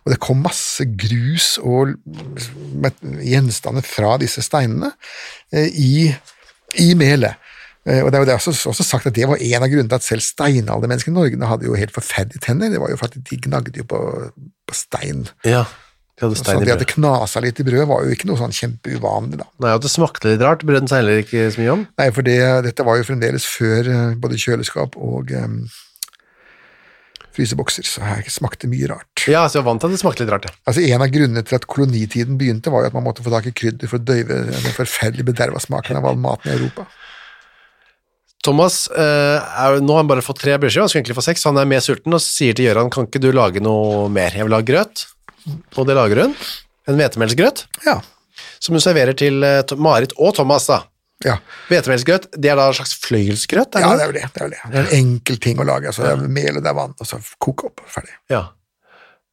[0.06, 1.98] Og det kom masse grus og
[3.26, 4.94] gjenstander fra disse steinene
[5.52, 5.94] eh, i,
[6.80, 7.36] i melet.
[7.88, 9.98] Eh, Og det er jo også, også sagt at det var en av grunnene til
[9.98, 12.70] at selv steinaldermenneskene i Norge hadde jo helt forferdelige tenner.
[12.70, 14.02] Det var jo faktisk, de gnagde jo på,
[14.70, 15.26] på stein.
[15.48, 15.64] Ja,
[16.20, 16.68] de hadde stein i brød.
[16.70, 19.48] det at det knasa litt i brød var jo ikke noe sånn kjempeuvanlig, da.
[19.66, 21.86] Nei, og det smakte litt rart, brød seg heller ikke så mye om.
[21.98, 25.64] Nei, for det, dette var jo fremdeles før eh, både kjøleskap og um,
[27.34, 29.26] frysebokser, så her smakte mye rart.
[29.26, 30.54] Ja, så jeg var vant til at det smakte litt rart, ja.
[30.68, 33.48] Altså En av grunnene til at kolonitiden begynte, var jo at man måtte få tak
[33.50, 36.86] i krydder for å døyve den forferdelig bederva smaken av all maten i Europa.
[38.46, 41.44] Thomas, eh, er, nå har han bare fått tre brødskiver, han skulle egentlig få seks,
[41.46, 44.34] han er mer sulten og sier til Gøran, kan ikke du lage noe mer?
[44.34, 45.04] Jeg vil ha grøt,
[45.78, 46.34] og det lager hun.
[46.90, 48.00] En hvetemelsgrøt, Ja.
[48.60, 50.80] som hun serverer til eh, Marit og Thomas da.
[51.22, 51.36] Ja,
[51.70, 54.24] Hvetemelsgrøt, det er da en slags fløyelsgrøt, ja det er jo det.
[54.34, 54.62] Det er, jo det.
[54.72, 55.92] det er en enkel ting å lage.
[55.92, 57.84] Altså, det er mel og det er vann, og så koke opp.
[57.94, 58.16] Ferdig.
[58.34, 58.48] Ja.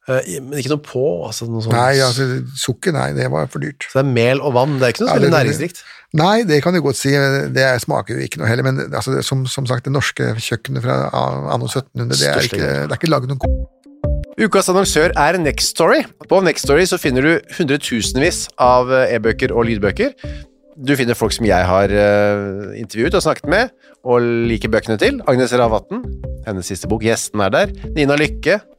[0.09, 1.75] Eh, men ikke noe på, altså noe sånt.
[1.75, 2.25] Nei, altså,
[2.57, 3.85] sukker, nei, det var for dyrt.
[3.91, 5.83] Så det er mel og vann, det er ikke noe Ja, det- næringsrikt.
[6.17, 7.11] Nei, det kan du godt si.
[7.53, 10.81] Det smaker jo ikke noe heller, men altså, det, som, som sagt, det norske kjøkkenet
[10.81, 13.59] fra anno 1700, det er ikke, det er ikke laget noen god
[14.39, 15.99] Ukas annonsør er Next Story.
[16.31, 20.13] På Next Story så finner du hundretusenvis av eh, e-bøker og lydbøker.
[20.79, 23.73] Du finner folk som jeg har eh, intervjuet og snakket med,
[24.07, 25.19] og liker bøkene til.
[25.27, 26.05] Agnes Ravatn,
[26.47, 27.03] hennes siste bok.
[27.03, 27.73] Gjesten er der.
[27.97, 28.61] Nina Lykke,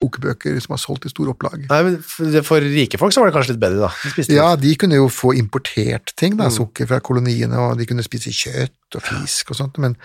[0.00, 1.66] Kokebøker som har solgt i store opplag.
[1.68, 4.12] Nei, men for, rike folk så var det kanskje litt bedre, da.
[4.16, 6.38] De Ja, de kunne jo få importert ting, Mm.
[6.42, 9.96] da, sukker fra koloniene, og de kunne spise kjøtt og fisk og sånt, men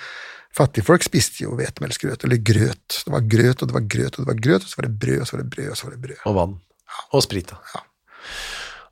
[0.55, 3.01] fattigfolk spiste jo hvetemelsgrøt, eller grøt.
[3.05, 4.99] Det var grøt, og det var grøt, og det var grøt, og så var det
[4.99, 6.21] brød, og så var det brød, og så var det brød.
[6.25, 6.55] Og vann.
[7.12, 7.81] Og sprit, da.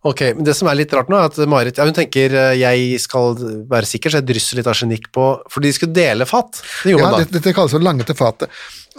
[0.03, 2.53] Ok, men det som er litt rart nå, er at Marit ja, hun tenker eh,
[2.59, 3.37] jeg skal
[3.71, 6.59] være sikker, så jeg drysser litt arsenikk på For de skulle dele fat.
[6.83, 7.21] Det gjorde Ja, man da.
[7.23, 8.51] dette, dette kalles å lange til fatet.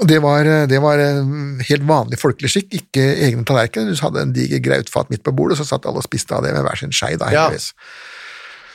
[0.08, 0.98] Det var, det var
[1.68, 3.92] helt vanlig folkelig skikk, ikke egne tallerkener.
[3.94, 6.54] Du hadde en diger grautfat midt på bordet, så satt alle og spiste av det
[6.56, 7.50] med hver sin skei, Ja.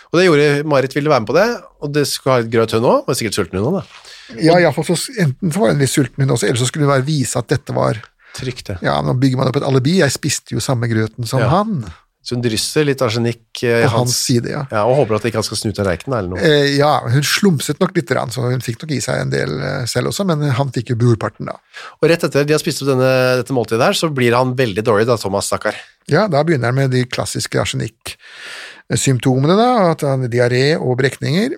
[0.09, 1.47] Og det gjorde Marit ville være med på det,
[1.85, 3.03] og det skulle ha litt grøt hun òg.
[3.05, 4.05] Var sikkert sulten hun òg, da.
[4.41, 6.87] Ja, i alle så, enten så var hun litt sulten hun også, eller så skulle
[6.89, 7.99] hun vise at dette var
[8.37, 8.77] Trygt, det.
[8.85, 11.49] Ja, nå bygger man opp et alibi, jeg spiste jo samme grøten som Ja.
[11.49, 11.83] han,
[12.19, 14.65] Så hun drysser litt arsenikk eh, i på hans side, ja.
[14.73, 16.41] Ja, og håper at ikke han skal snu tallerkenen eller noe.
[16.43, 19.85] Eh, ja, hun slumset nok litt, så hun fikk nok i seg en del eh,
[19.87, 21.55] selv også, men han fikk jo brorparten, da.
[22.01, 24.83] Og rett etter de har spist opp denne, dette måltidet her, så blir han veldig
[24.83, 25.79] dårlig, da, Thomas, stakkar.
[26.11, 31.55] Ja, da begynner han med de klassiske arsenikksymptomene, da, at han har diaré og brekninger,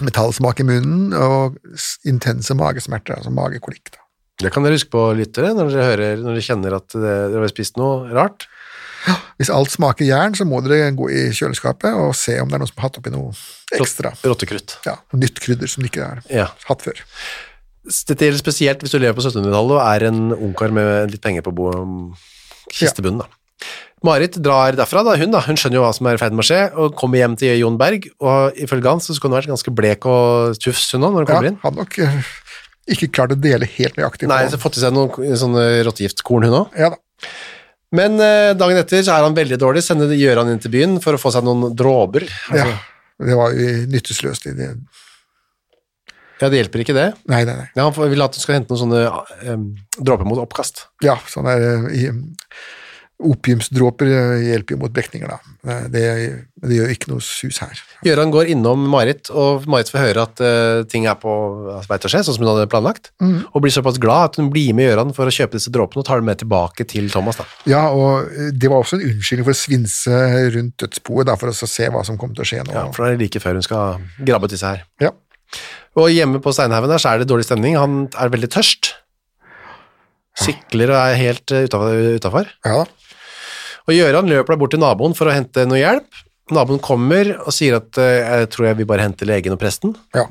[0.00, 1.58] metallsmak i munnen og
[2.08, 3.92] intense magesmerter, altså magekolikk.
[3.92, 4.00] da.
[4.40, 7.02] Det kan dere huske på, lyttere, når dere hører, når dere kjenner at eh,
[7.34, 8.46] dere har spist noe rart.
[9.40, 12.60] Hvis alt smaker jern, så må dere gå i kjøleskapet og se om det er
[12.64, 13.30] noen som har hatt oppi noe
[13.78, 14.12] ekstra.
[14.26, 14.76] Rottekrutt.
[14.84, 16.48] Ja, nytt krydder som de ikke har Ja.
[16.68, 17.00] hatt før.
[17.88, 21.42] Dette gjelder spesielt hvis du lever på 1700-tallet og er en ungkar med litt penger
[21.46, 21.54] på
[22.72, 23.22] kistebunnen.
[23.24, 23.26] Da.
[24.04, 25.40] Marit drar derfra, da, hun, da.
[25.44, 27.58] hun skjønner jo hva som er i ferd med å skje, og kommer hjem til
[27.60, 31.12] Jon Berg, og ifølge han så skulle hun vært ganske blek og tufs hun òg,
[31.16, 31.58] når hun Ja, kommer inn.
[31.64, 32.30] hadde nok eh,
[32.96, 34.28] ikke klart å dele helt nøyaktig.
[34.30, 36.78] Nei, så fått i seg noen sånne rottegiftkorn hun òg.
[36.80, 37.00] Ja da.
[37.96, 40.98] Men eh, dagen etter så er han veldig dårlig, sender gjør han inn til byen
[41.02, 42.26] for å få seg noen dråper.
[42.52, 43.56] Altså, Ja, det var
[43.90, 44.46] nytteløst.
[46.40, 47.08] ja, det hjelper ikke det.
[47.28, 47.66] Nei, nei, nei.
[47.76, 49.00] Ja, han vil at du skal hente noen sånne
[49.42, 49.58] eh,
[50.00, 50.86] dråper mot oppkast.
[51.04, 52.14] Ja, sånn er eh, i-
[53.20, 55.38] Opiumsdråper eh, hjelper jo mot brekninger, da.
[55.68, 56.02] Eh, Det,
[56.64, 57.80] det gjør ikke noe sus her.
[58.06, 61.32] Gøran går innom Marit, og Marit får høre at uh, ting er på
[61.88, 64.48] vei til å skje, sånn som hun hadde planlagt, og blir såpass glad at hun
[64.52, 67.40] blir med Gøran for å kjøpe disse dråpene og tar dem med tilbake til Thomas.
[67.40, 67.46] da.
[67.68, 70.20] Ja, og det var også en unnskyldning for å svinse
[70.56, 72.76] rundt dødsboet, da, for å se hva som kommer til å skje nå.
[72.76, 74.86] Ja, for det er like før hun skal grabbe disse her.
[75.04, 75.12] Ja.
[75.98, 78.94] Og hjemme på Steinhaugen der så er det dårlig stemning, han er veldig tørst.
[80.40, 82.48] Sykler og er helt utafor.
[82.64, 82.88] ja da.
[83.90, 86.20] Og Gøran løper da bort til naboen for å hente noe hjelp.
[86.54, 89.96] Naboen kommer og sier at eh, jeg tror jeg vil bare hente legen og presten,
[90.16, 90.24] Ja.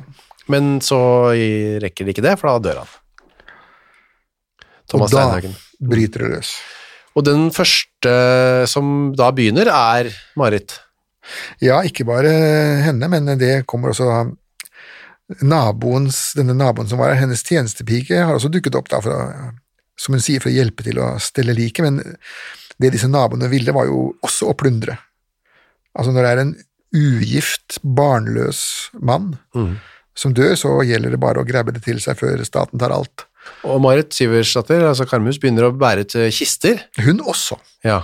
[0.51, 0.97] men så
[1.83, 2.91] rekker de ikke det, for da dør han.
[4.89, 5.55] Thomas og da Steinhagen.
[5.91, 6.51] bryter det løs.
[7.19, 8.13] Og den første
[8.71, 10.77] som da begynner, er Marit.
[11.61, 12.31] Ja, ikke bare
[12.85, 14.07] henne, men det kommer også
[15.45, 19.13] naboens, denne naboen som var her, hennes tjenestepike, har også dukket opp da for
[19.99, 21.99] som hun sier, for å hjelpe til å stelle liket, men
[22.79, 24.97] det disse naboene ville var jo også å plundre.
[25.97, 26.53] Altså når det er en
[26.95, 28.61] ugift, barnløs
[29.05, 29.33] mann
[30.17, 33.25] som dør, så gjelder det bare å grabbe det til seg før staten tar alt.
[33.67, 36.81] Og Marit Syversdatter, altså Karmus, begynner å bære til kister.
[37.01, 37.57] Hun også.
[37.87, 38.01] Ja.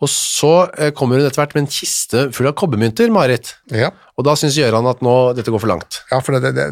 [0.00, 3.54] Og så eh, kommer hun etter hvert med en kiste full av kobbermynter, Marit.
[3.74, 6.00] Ja, Og da syns Gøran at nå, dette går for langt.
[6.12, 6.68] ja for det, det,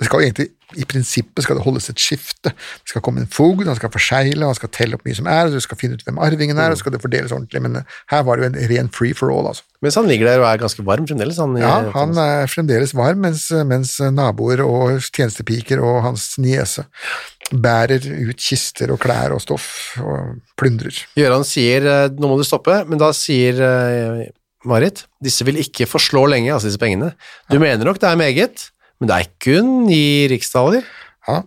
[0.00, 2.50] det skal jo egentlig, i prinsippet skal det holdes et skifte.
[2.50, 5.46] Det skal komme en fogd, han skal forsegle, han skal telle opp mye som er,
[5.46, 7.78] og du skal finne ut hvem arvingen er, og så skal det fordeles ordentlig, men
[7.78, 9.62] eh, her var det jo en ren free for all, altså.
[9.84, 11.38] Mens han ligger der og er ganske varm fremdeles.
[11.38, 16.86] Han, Ja, han er fremdeles varm, mens, mens naboer og tjenestepiker og hans niese
[17.52, 19.68] bærer ut kister og klær og stoff
[20.02, 20.96] og plyndrer.
[21.14, 24.24] Gøran sier eh, nå må du stoppe, men da sier eh,
[24.66, 27.12] Marit disse vil ikke forslå lenge, altså disse pengene.
[27.52, 28.66] Du mener nok det er meget,
[29.00, 30.86] men det er kun i riksdaler.
[31.28, 31.42] Ja,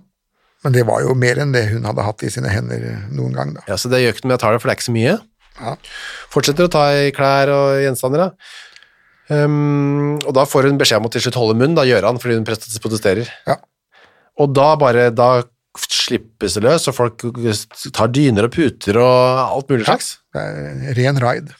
[0.65, 2.81] men det var jo mer enn det hun hadde hatt i sine hender
[3.15, 3.63] noen gang, da.
[3.69, 4.95] Ja, så det gjør ikke noe om jeg tar det, for det er ikke så
[4.95, 5.13] mye.
[5.59, 5.75] Ja.
[6.33, 8.57] Fortsetter å ta i klær og gjenstander, da.
[9.29, 12.19] Um, og da får hun beskjed om å til slutt holde munn, da gjør han
[12.19, 13.31] fordi hun protesterer.
[13.47, 13.59] Ja.
[14.41, 15.29] Og da bare, da
[15.79, 17.23] slippes det løs, og folk
[17.95, 20.17] tar dyner og puter og alt mulig slags.
[20.33, 21.53] Det er ren raid.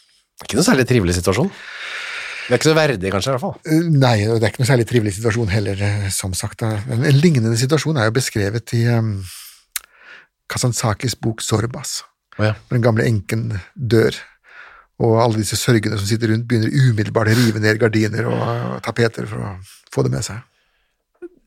[0.44, 1.52] Ikke noe særlig trivelig situasjon.
[2.50, 3.58] Det er ikke så verdig, kanskje, i hvert fall.
[3.70, 6.64] Eh, Nei, det er ikke noe særlig trivelig situasjon heller, eh, som sagt.
[6.66, 9.12] En en lignende situasjon er jo beskrevet i um,
[10.50, 12.00] Kazansakis bok Sorbas.
[12.40, 12.56] Oh, ja.
[12.74, 14.18] Den gamle enken dør,
[14.98, 19.30] og alle disse sørgende som sitter rundt, begynner umiddelbart å rive ned gardiner og tapeter
[19.30, 19.54] for å
[19.94, 20.42] få det med seg.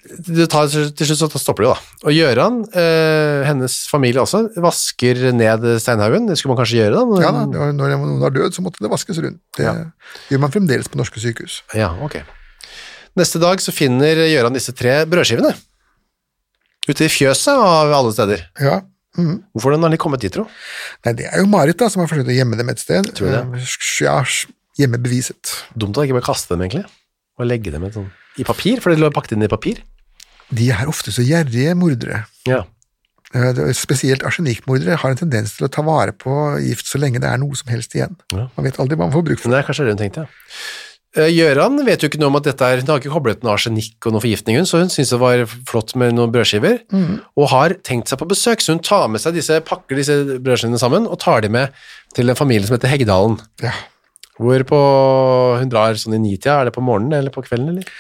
[0.03, 1.99] Det tar, til slutt så stopper det jo, da.
[2.09, 6.27] Og Gjøran, eh, hennes familie også, vasker ned steinhaugen.
[6.27, 7.21] Det skulle man kanskje gjøre, da.
[7.23, 9.39] Ja da, Når noen har død, så måtte det vaskes rundt.
[9.57, 9.69] Det
[10.33, 11.61] gjør man fremdeles på norske sykehus.
[11.79, 12.19] Ja, ok.
[13.21, 15.55] Neste dag så finner Gjøran disse tre brødskivene.
[16.89, 18.49] Ute i fjøset av alle steder.
[18.61, 18.81] Ja,
[19.13, 19.43] Mm.
[19.53, 20.47] Hvorfor har de kommet dit, tro?
[21.05, 23.05] Nei, det er jo Marit da, som har forsøkt å gjemme dem et sted.
[23.13, 23.61] Tror du det?
[23.61, 24.25] Eh, Ja,
[24.81, 25.53] gjemme beviset.
[25.77, 26.87] Dumt å ikke bare kaste dem, egentlig.
[27.39, 28.09] Og legge dem et sånn,
[28.41, 29.83] i papir, for de lå pakket inn i papir.
[30.53, 32.25] De er ofte så gjerrige mordere.
[32.49, 32.63] Ja.
[33.33, 37.23] Eh, det Spesielt arsenikkmordere har en tendens til å ta vare på gift så lenge
[37.23, 38.17] det er noe som helst igjen.
[38.35, 38.49] Ja.
[38.57, 39.53] Man vet aldri hva man får bruk for.
[39.53, 40.57] Det er kanskje det hun tenkte, ja.
[41.13, 43.53] Eh, Gjøran vet jo ikke noe om at dette er Hun har ikke koblet noe
[43.53, 46.79] arsenikk og noe forgiftning, hun, så hun syns det var flott med noen brødskiver,
[47.37, 50.81] og har tenkt seg på besøk, så hun tar med seg disse, pakker disse brødskivene
[50.81, 51.69] sammen og tar de med
[52.17, 53.37] til en familie som heter Heggedalen.
[53.61, 53.75] Ja.
[54.41, 54.79] Hvorpå
[55.61, 57.91] hun drar sånn i nitida, er det på morgenen eller på kvelden, eller?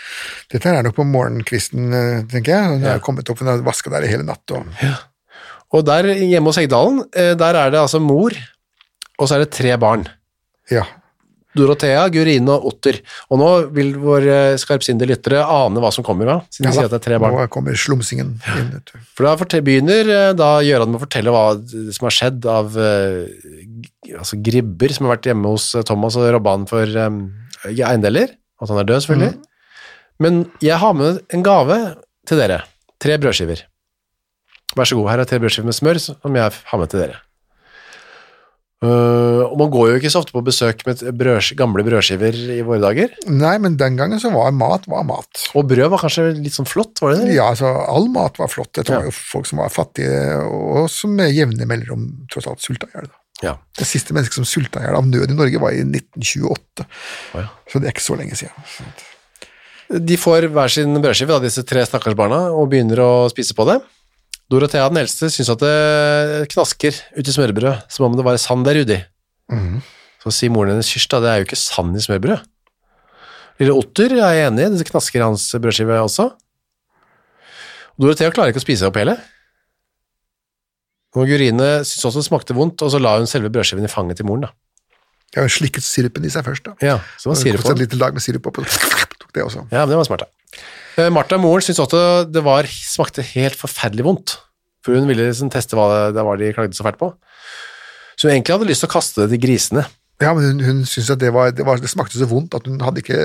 [0.52, 2.70] Dette er nok på morgenkvisten, eh, tenker jeg.
[2.72, 4.56] Hun har kommet opp, hun har vaska der i hele natt.
[4.56, 4.64] Og...
[5.72, 8.34] Og der hjemme hos Heggdalen, eh, der er det altså mor,
[9.18, 10.04] og så er det tre barn.
[10.72, 10.84] Ja.
[11.56, 12.98] Dorothea, Gurine og Otter.
[13.28, 16.94] Og nå vil våre skarpsindige lyttere ane hva som kommer, da, siden de sier at
[16.94, 17.36] det er tre barn.
[17.36, 18.70] Nå kommer slumsingen inn.
[19.12, 21.44] For da begynner eh, da Gøran med å fortelle hva
[21.92, 22.76] som har skjedd av
[24.18, 27.20] altså gribber som har vært hjemme hos eh, Thomas og robba han for um,
[27.70, 28.34] eiendeler.
[28.62, 29.34] At han er død, selvfølgelig.
[30.22, 31.78] Men jeg har med en gave
[32.28, 32.60] til dere.
[33.02, 33.64] Tre brødskiver.
[34.78, 37.18] Vær så god, her er tre brødskiver med smør som jeg har med til dere.
[38.82, 42.62] Uh, og man går jo ikke så ofte på besøk med brød, gamle brødskiver i
[42.66, 43.12] våre dager.
[43.30, 45.44] Nei, men den gangen så var mat var mat.
[45.54, 47.36] Og brød var kanskje litt sånn flott, var det det?
[47.36, 48.72] Ja, altså, all mat var flott.
[48.74, 49.10] Det var Ja.
[49.10, 53.12] jo folk som var fattige, og som med jevne mellomrom tross alt sulta i hjel.
[53.42, 53.56] Ja.
[53.78, 56.86] Det siste mennesket som sulta i hjel av nød i Norge, var i 1928.
[57.34, 57.48] Oh, ja.
[57.70, 58.92] Så det er ikke så lenge siden.
[59.92, 63.80] De får hver sin brødskive, disse tre stakkars barna, og begynner å spise på det.
[64.52, 68.66] Dorothea den eldste syns at det knasker ut i smørbrød, som om det var sand
[68.68, 68.98] der uti.
[70.22, 72.46] Så sier moren hennes da, det er jo ikke sand i smørbrød.
[73.60, 76.30] Lille Otter er enig, det knasker i hans brødskive også.
[78.00, 79.18] Dorothea klarer ikke å spise opp hele.
[81.12, 84.16] Og Gurine syntes også det smakte vondt, og så la hun selve brødskiven i fanget
[84.20, 84.52] til moren, da.
[85.36, 86.64] Ja, Hun slikket sirupen i seg først.
[86.64, 86.72] da.
[86.84, 89.66] Ja, så var sirup på Et lite lag med sirup opp, og tok det også.
[89.72, 90.62] Ja, men det var smart, da.
[91.00, 94.34] Eh, Martha, moren, syntes også det var, smakte helt forferdelig vondt.
[94.84, 97.12] For hun ville liksom teste hva det var de klagde så fælt på.
[98.16, 99.86] Så hun egentlig hadde lyst til å kaste det til grisene.
[100.20, 102.66] Ja, men hun, hun syntes at det, var, det, var, det smakte så vondt at
[102.68, 103.16] hun hadde ikke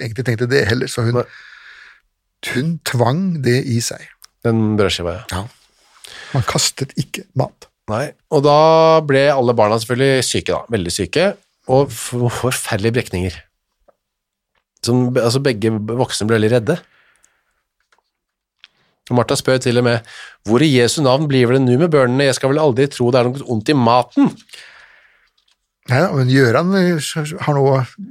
[0.00, 1.20] egentlig tenkt det heller, så hun,
[2.54, 4.06] hun tvang det i seg.
[4.46, 5.24] Den brødskiva, ja.
[5.42, 5.44] Ja.
[6.34, 7.68] Man kastet ikke mat.
[7.90, 8.10] Nei.
[8.30, 8.56] Og da
[9.06, 10.60] ble alle barna selvfølgelig syke, da.
[10.70, 11.26] Veldig syke.
[11.70, 13.38] Og forferdelige brekninger.
[14.86, 16.78] Som, altså begge voksne ble veldig redde.
[19.10, 20.10] Og Martha spør til og med
[20.46, 23.20] hvor i Jesu navn blir det nå med børnene, jeg skal vel aldri tro det
[23.20, 24.30] er noe ondt i maten.
[25.90, 27.10] Nei, men Gøran eh,
[27.44, 27.64] har nå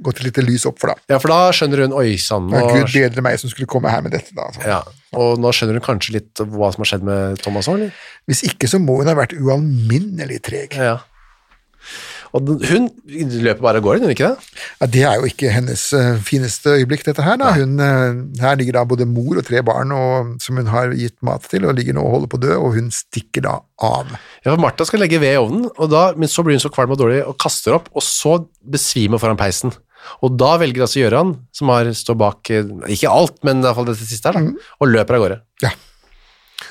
[0.06, 1.02] gått et lite lys opp for, deg.
[1.12, 4.04] Ja, for da skjønner hun, oi sann, er Gud bedre meg som skulle komme her
[4.04, 4.48] med dette, da.
[4.54, 4.64] Så.
[4.68, 4.80] ja,
[5.18, 7.94] og nå skjønner hun kanskje litt hva som har skjedd med Thomas òg, eller?
[8.30, 10.76] Hvis ikke så må hun ha vært ualminnelig treg.
[10.76, 10.98] Ja, Ja.
[12.36, 14.50] Og hun løper bare av gårde, hun ikke det?
[14.78, 17.38] Ja, det er jo ikke hennes eh, fineste øyeblikk, dette her.
[17.40, 17.50] da.
[17.58, 21.16] Hun, eh, her ligger da både mor og tre barn og, som hun har gitt
[21.26, 24.14] mat til, og ligger nå og holder på å dø, og hun stikker da av.
[24.44, 26.94] Ja, for Martha skal legge ved i ovnen, da, men så blir hun så kvalm
[26.94, 29.74] og dårlig og kaster opp, og så besvimer foran peisen.
[30.24, 33.78] Og da velger altså Gøran, som har, står bak, eh, ikke alt, men i hvert
[33.80, 35.40] fall dette siste her, da, og løper av gårde.
[35.66, 35.74] Ja.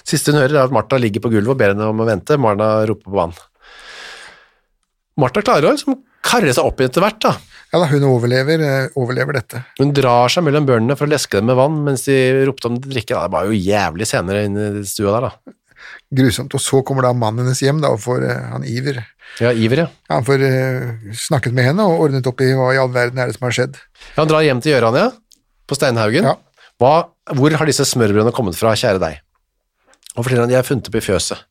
[0.07, 2.37] Siste hun hører er at Martha ligger på gulvet og ber henne om å vente,
[2.41, 3.35] Marna roper på vann.
[5.21, 7.36] Martha klarer å liksom karre seg opp etter hvert da.
[7.69, 9.62] Ja da, hun overlever, eh, overlever dette.
[9.77, 12.17] Hun drar seg mellom børnene for å leske dem med vann, mens de
[12.49, 13.13] ropte om drikke.
[13.13, 15.55] Det var jo jævlig senere inne i stua der da.
[16.19, 16.55] Grusomt.
[16.58, 19.03] Og så kommer da mannen hennes hjem da, og får eh, han Iver.
[19.38, 19.88] Ja, Iver, ja.
[20.10, 23.29] Han får uh, snakket med henne og ordnet opp i hva i all verden er
[23.29, 23.77] det som har skjedd.
[23.77, 25.12] Ja, Han drar hjem til Gjøran, ja,
[25.69, 26.25] på Steinhaugen.
[26.25, 26.34] Ja.
[26.82, 26.93] Hva,
[27.38, 29.21] hvor har disse smørbrødene kommet fra, kjære deg?
[30.15, 31.45] Og forteller han de er funnet opp i fjøset.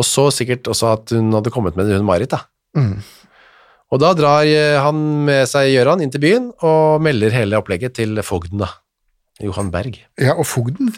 [0.00, 2.46] Og så sikkert også at hun hadde kommet med hun Marit, da.
[2.76, 2.98] Mm.
[3.88, 7.96] Og da drar eh, han med seg Gjøran inn til byen og melder hele opplegget
[7.96, 8.68] til fogden, da.
[9.40, 10.00] Johan Berg.
[10.18, 10.90] Ja, og fogden,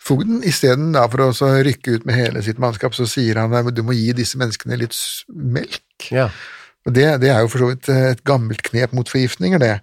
[0.00, 3.82] fogden isteden for å rykke ut med hele sitt mannskap, så sier han at du
[3.84, 4.94] må gi disse menneskene litt
[5.28, 6.06] melk.
[6.14, 6.28] Ja.
[6.86, 9.74] Det, det er jo for så vidt eh, et gammelt knep mot forgiftninger, det.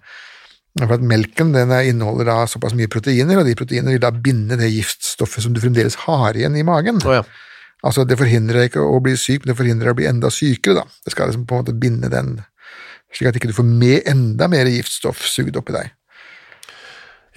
[0.78, 4.10] For at Melken den er- inneholder da såpass mye proteiner, og de proteinene vil da
[4.14, 6.98] binde det giftstoffet som du fremdeles har igjen i magen.
[7.06, 7.22] Oh, ja.
[7.84, 10.30] Altså, Det forhindrer deg ikke å bli syk, men det forhindrer deg å bli enda
[10.34, 10.80] sykere.
[10.80, 10.84] da.
[11.04, 12.40] Det skal liksom på en måte binde den,
[13.14, 15.90] slik at ikke du får med enda mer giftstoff sugd opp i deg.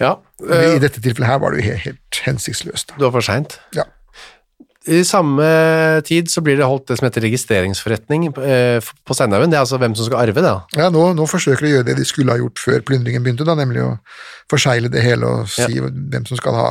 [0.02, 0.16] ja.
[0.50, 2.88] Eh, I dette tilfellet her var det jo helt, helt hensiktsløst.
[2.90, 2.94] da.
[2.98, 3.60] det var for seint.
[3.76, 3.84] Ja.
[4.90, 5.44] I samme
[6.02, 9.52] tid så blir det holdt det som heter registreringsforretning eh, på Steinhaugen.
[9.52, 10.42] Det er altså hvem som skal arve det.
[10.42, 10.64] da.
[10.74, 13.46] Ja, nå, nå forsøker de å gjøre det de skulle ha gjort før plyndringen begynte,
[13.46, 13.92] da, nemlig å
[14.50, 16.66] forsegle det hele og si hvem som skal ha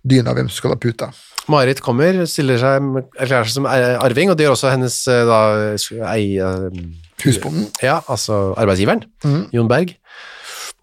[0.00, 1.10] dyna, hvem som skal ha puta.
[1.50, 2.84] Marit kommer, stiller seg,
[3.18, 5.38] erklærer seg som er- arving, og det gjør også hennes eh, da,
[6.12, 6.68] ei, eh,
[7.24, 7.66] Husbonden.
[7.82, 9.02] ja, altså arbeidsgiveren,
[9.54, 9.96] Jon Berg,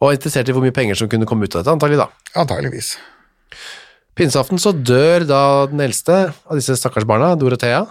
[0.01, 2.09] og er interessert i hvor mye penger som kunne komme ut av dette, antagelig da.
[2.39, 2.93] Antageligvis.
[4.19, 5.41] Pinseaften så dør da
[5.71, 7.85] den eldste av disse stakkars barna, Dorothea,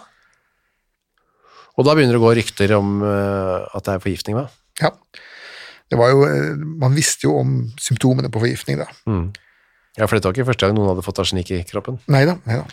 [1.78, 4.48] og da begynner det å gå rykter om eh, at det er forgiftning, hva?
[4.82, 4.90] Ja.
[5.88, 8.88] Det var jo, eh, man visste jo om symptomene på forgiftning, da.
[9.98, 11.98] Ja, for dette var ikke første gang noen hadde fått arsenikk i kroppen.
[12.10, 12.64] Neida, neida.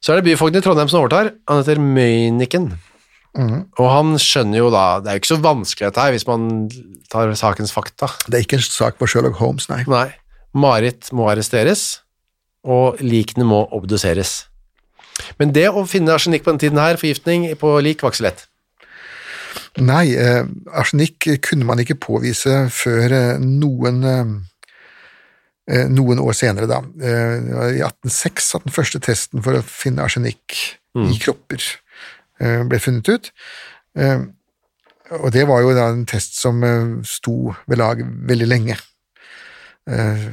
[0.00, 1.34] Så er det byfogden i Trondheim som overtar.
[1.48, 2.70] Han heter Møyniken.
[3.78, 6.46] Og han skjønner jo da Det er jo ikke så vanskelig dette her, hvis man
[7.12, 8.10] tar sakens fakta.
[8.26, 9.84] Det er ikke en sak for Sherlock Holmes, nei.
[9.90, 10.08] Nei.
[10.50, 12.02] Marit må arresteres,
[12.66, 14.50] og likene må obduseres.
[15.38, 18.26] Men det å finne arsenikk på den tiden her, forgiftning på lik, var ikke så
[18.26, 18.46] lett.
[19.78, 20.42] Nei, eh,
[20.74, 24.32] arsenikk kunne man ikke påvise før eh, noen eh,
[25.92, 26.80] noen år senere, da.
[27.02, 27.36] Eh,
[27.78, 30.56] I 1806 at den første testen for å finne arsenikk
[30.98, 31.62] i kropper
[32.42, 33.30] eh, ble funnet ut.
[33.94, 34.24] Eh,
[35.18, 38.76] og det var jo da en test som eh, sto ved lag veldig lenge.
[39.90, 40.26] Eh,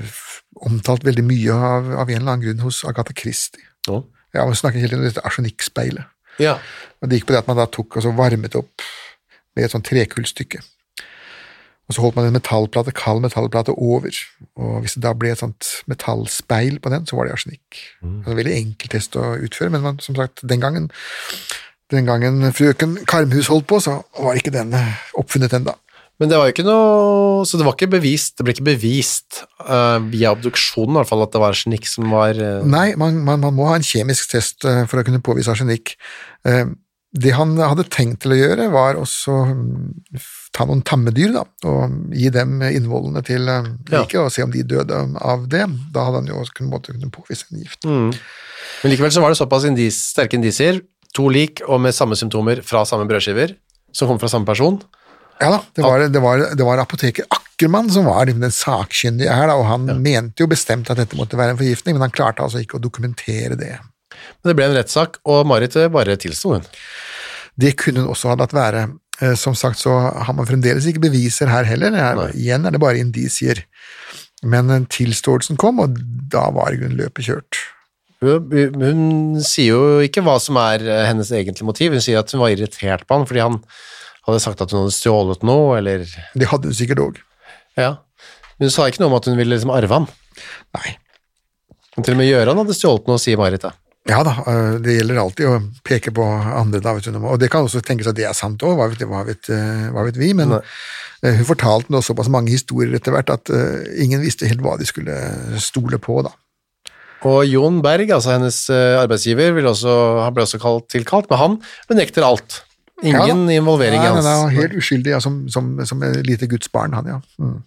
[0.67, 3.61] omtalt veldig mye av, av en eller annen grunn hos Agatha Christie.
[3.87, 4.01] Nå?
[4.33, 6.09] Ja, Man snakker hele om dette arsenikkspeilet.
[6.41, 6.57] Ja.
[7.01, 8.85] Og Det gikk på det at man da tok og så varmet opp
[9.57, 10.61] med et sånt trekullstykke.
[11.87, 14.11] Og så holdt man en metallplate, kald metallplate over,
[14.59, 17.79] og hvis det da ble et sånt metallspeil på den, så var det arsenikk.
[18.01, 20.91] Det var en veldig enkel test å utføre, men man, som sagt, den gangen
[21.93, 25.75] den gangen frøken Karmhus holdt på, så var ikke den eh, oppfunnet ennå.
[26.17, 29.43] Men det var jo ikke noe Så det var ikke bevist, det ble ikke bevist
[29.61, 32.65] uh, via obduksjonen i hvert fall at det var arsenikk som var uh...
[32.65, 35.93] Nei, man, man, man må ha en kjemisk test uh, for å kunne påvise arsenikk.
[37.17, 39.93] Det han hadde tenkt til å gjøre, var også mm,
[40.55, 44.03] ta noen tamme dyr da, og gi dem innvollene til eh, Ja.
[44.23, 45.65] og se om de døde av det.
[45.93, 47.85] Da hadde han jo også kunnet, måtte kunne påvise en gift.
[47.87, 50.81] Men likevel så var det såpass indis, sterke indisier,
[51.15, 53.55] to lik og med samme symptomer fra samme brødskiver,
[53.95, 54.79] som kom fra samme person.
[55.41, 59.47] Ja da, det var, det var, det var apoteker Ackermann som var den sakkyndige her,
[59.51, 62.41] da, og han mente jo bestemt at dette måtte være en forgiftning, men han klarte
[62.45, 63.75] altså ikke å dokumentere det.
[64.41, 66.65] Men det ble en rettssak, og Marit eh, bare tilsto hun.
[67.57, 68.87] Det kunne hun også ha latt være.
[69.21, 71.95] Eh, Som sagt så har man fremdeles ikke beviser her heller.
[71.95, 73.63] Er, igjen er det bare indisier.
[74.43, 75.97] Men eh, tilståelsen kom, og
[76.31, 77.61] da var i grunnen løpet kjørt.
[78.21, 78.49] Hun,
[78.81, 79.01] hun
[79.45, 82.53] sier jo ikke hva som er eh, hennes egentlige motiv, hun sier at hun var
[82.53, 83.59] irritert på han fordi han
[84.27, 86.05] hadde sagt at hun hadde stjålet noe, eller
[86.35, 87.19] Det hadde hun sikkert òg.
[87.77, 87.97] Ja.
[88.57, 90.07] Hun sa ikke noe om at hun ville liksom arve han.
[90.77, 90.95] Nei.
[91.95, 93.71] Men til og med Gjøran hadde stjålet noe, sier Marit da.
[94.07, 97.19] Ja da, øh, det gjelder alltid å peke på andre, da, du.
[97.27, 99.51] Og det kan også tenkes at det er sant òg, hva, vet- hva, vet,
[99.93, 100.61] hva vet vi, men Nei.
[101.25, 103.51] øh, hun fortalte nå såpass mange historier etter hvert at
[103.99, 105.17] ingen visste helt hva de skulle
[105.63, 106.31] stole på, da.
[107.25, 111.41] Og Jon Berg, altså hennes eh, arbeidsgiver, vil også, han ble også kalt, tilkalt, men
[111.41, 111.55] han
[111.89, 112.61] benekter alt.
[113.05, 114.25] Ingen Ja involvering i hans.
[114.25, 117.19] han helt uskyldig, ja, som, som, som et lite gudsbarn, han, ja.
[117.41, 117.59] Mm.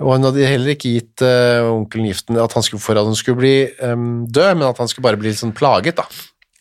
[0.00, 3.18] Og hun hadde heller ikke gitt uh, onkelen giften at han skulle, for at hun
[3.18, 6.06] skulle bli um, død, men at han skulle bare bli litt sånn plaget, da.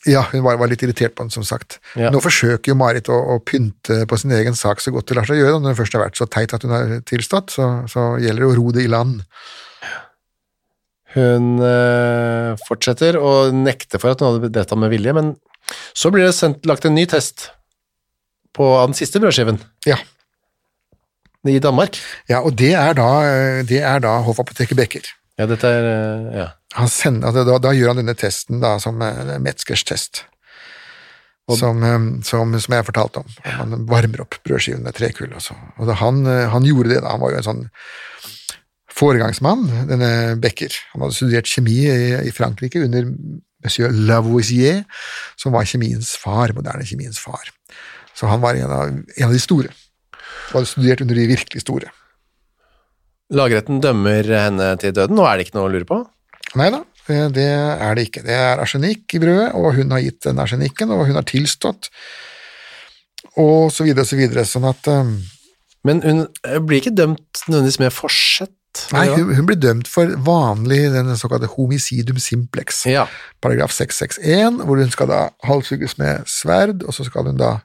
[0.10, 1.78] Ja, hun var, var litt irritert på ham, som sagt.
[2.00, 2.10] Ja.
[2.14, 5.30] Nå forsøker jo Marit å, å pynte på sin egen sak så godt det lar
[5.30, 5.60] seg gjøre.
[5.62, 8.50] Når hun først har vært så teit at hun har tilstått, så, så gjelder det
[8.50, 9.22] å ro det i land.
[11.14, 15.36] Hun øh, fortsetter å nekte for at hun hadde dette med vilje, men
[15.94, 17.52] så blir det sendt, lagt en ny test
[18.58, 20.00] på den siste brødskiven Ja,
[21.50, 21.98] i Danmark.
[22.30, 23.10] ja og det er da,
[23.66, 25.08] det er da hoffapoteket Becker.
[25.40, 26.50] Ja, dette er eh, ja.
[26.78, 30.26] Han sender, altså, da, da gjør han denne testen da, som eh, Metzgers test.
[31.52, 33.36] Som, eh, som, som jeg fortalte om.
[33.48, 35.32] Han varmer opp brødskiven med trekull.
[35.36, 35.58] Og, så.
[35.80, 37.16] og da han, eh, han gjorde det, da.
[37.16, 37.64] Han var jo en sånn
[38.92, 40.12] foregangsmann, denne
[40.44, 40.76] Becker.
[40.94, 43.08] Han hadde studert kjemi i, i Frankrike under
[43.62, 44.84] monsieur Lavoisier,
[45.40, 47.52] som var kjemiens far, moderne kjemiens far.
[48.18, 49.72] Så han var en av, en av de store.
[50.52, 51.92] Han hadde studert under de virkelig store.
[53.32, 56.00] Lagretten dømmer henne til døden, og er det ikke noe å lure på.
[56.60, 58.24] Nei da, det det er det ikke.
[58.28, 61.88] Det er arsenikk i brødet, og hun har gitt den arsenikken, og hun har tilstått,
[63.40, 65.14] og så videre og så videre, sånn at um,
[65.88, 68.84] Men hun eh, blir ikke dømt nødvendigvis med forsett.
[68.94, 73.08] Nei, hun, hun blir dømt for vanlig den såkalte homicidum simplex, Ja.
[73.42, 77.56] paragraf 661, hvor hun skal da halshugges med sverd, og så skal hun da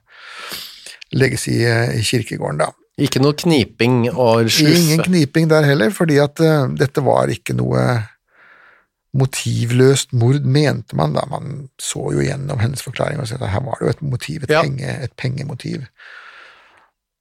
[1.15, 2.71] legges i, i kirkegården, da.
[2.97, 4.73] Ikke noe kniping og sluffe.
[4.79, 7.83] Ingen kniping der heller, fordi at uh, dette var ikke noe
[9.17, 11.25] motivløst mord, mente man da.
[11.31, 14.43] Man så jo gjennom hennes forklaring og så at her var det jo et motiv,
[14.43, 14.61] et, Ja.
[14.65, 15.85] penge, et pengemotiv.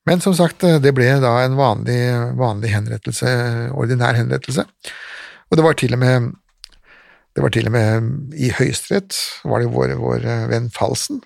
[0.06, 2.00] Men som sagt, eh, det ble da en vanlig,
[2.38, 3.28] vanlig henrettelse,
[3.74, 4.64] ordinær henrettelse.
[5.50, 6.32] Og det var til og med
[7.36, 9.12] det var til og med i Høyesterett
[9.44, 11.20] var det vår, vår eh, venn Falsen,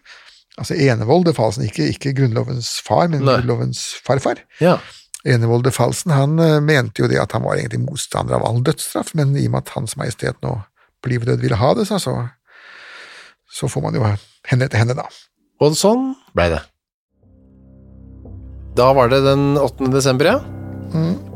[0.60, 3.38] altså Enevold de Falsen, ikke, ikke Grunnlovens far, men Nei.
[3.40, 4.42] Grunnlovens farfar.
[4.60, 4.78] Ja.
[5.28, 8.62] Enevold de Falsen han eh, mente jo det at han var egentlig motstander av all
[8.64, 10.56] dødsstraff, men i og med at Hans Majestet nå
[11.00, 14.04] på liv og død ville ha det, så, så, får man jo
[14.48, 15.08] henrette henne, da.
[15.60, 16.62] Og sånn ble det.
[18.78, 19.90] Da var det den 8.
[19.92, 20.40] desember, ja.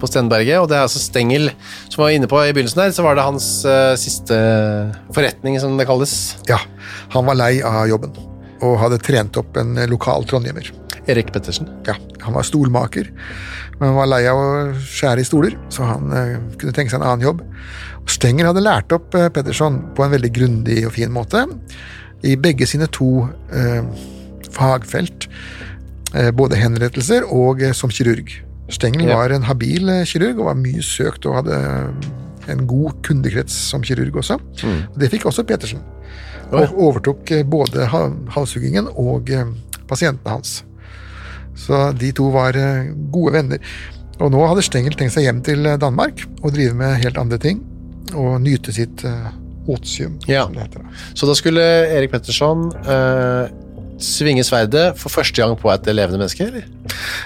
[0.00, 1.52] På Stenberget, og det er altså Stengel
[1.86, 4.34] som var inne på i begynnelsen her, så var det hans uh, siste
[5.14, 6.34] forretning, som det kalles.
[6.50, 6.58] Ja,
[7.14, 8.16] han var lei av jobben,
[8.64, 10.70] og hadde trent opp en lokal trondhjemmer.
[11.10, 11.68] Erik Pettersen.
[11.84, 11.94] Ja,
[12.24, 13.10] han var stolmaker,
[13.76, 14.46] men han var lei av å
[14.80, 17.42] skjære i stoler, så han eh, kunne tenke seg en annen jobb.
[18.08, 21.44] Stenger hadde lært opp eh, Petterson på en veldig grundig og fin måte,
[22.24, 23.82] i begge sine to eh,
[24.54, 25.28] fagfelt,
[26.14, 28.32] eh, både henrettelser og eh, som kirurg.
[28.72, 29.18] Stengel Ja.
[29.20, 33.52] var en habil eh, kirurg og var mye søkt og hadde eh, en god kundekrets
[33.70, 34.38] som kirurg også.
[34.96, 35.80] Det fikk også Petersen,
[36.52, 39.44] og overtok eh, både ha- halshuggingen og eh,
[39.88, 40.62] pasientene hans.
[41.56, 43.58] Så de to var eh, gode venner.
[44.20, 47.62] Og nå hadde Stengel tenkt seg hjem til Danmark og drive med helt andre ting,
[48.14, 49.02] og nyte sitt
[49.66, 50.44] otium, Ja.
[50.44, 50.84] som det heter.
[51.18, 51.62] Så da skulle
[51.96, 53.48] Erik Petterson eh,
[53.98, 56.66] svinge sverdet for første gang på et levende menneske, eller?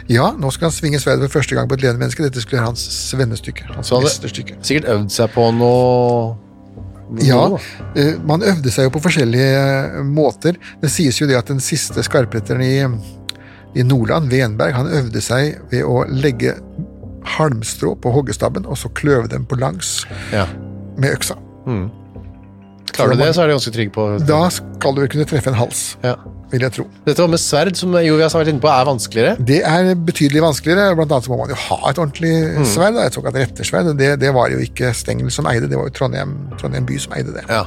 [0.08, 2.24] Ja, nå skal han svinge sverdet for første gang på et levende menneske.
[2.24, 3.68] Dette skulle være hans svennestykke.
[3.74, 4.56] Hans Så hadde- mesterstykke.
[4.62, 6.36] Sikkert øvd seg på noe
[7.24, 7.58] Ja,
[7.96, 10.58] eh, man øvde seg jo på forskjellige eh, måter.
[10.82, 12.74] Det sies jo det at den siste skarpretteren i,
[13.80, 16.56] i Nordland, Venberg, han øvde seg ved å legge
[17.38, 20.02] halmstrå på hoggestabben, og så kløve dem på langs
[20.32, 20.46] Ja.
[20.98, 21.36] med øksa.
[22.98, 25.52] Klarer du det, så er du ganske trygg på Da skal du vel kunne treffe
[25.52, 26.14] en hals, ja.
[26.52, 26.86] vil jeg tro.
[27.06, 29.48] Dette med sverd, som Jovias har vært inne på, er vanskeligere.
[29.50, 32.32] Det er betydelig vanskeligere, blant annet så må man jo ha et ordentlig
[32.68, 33.92] sverd, da, et såkalt rettersverd.
[33.98, 37.16] Det, det var jo ikke Stengel som eide, det var jo Trondheim, Trondheim by som
[37.18, 37.46] eide det.
[37.48, 37.66] Ja.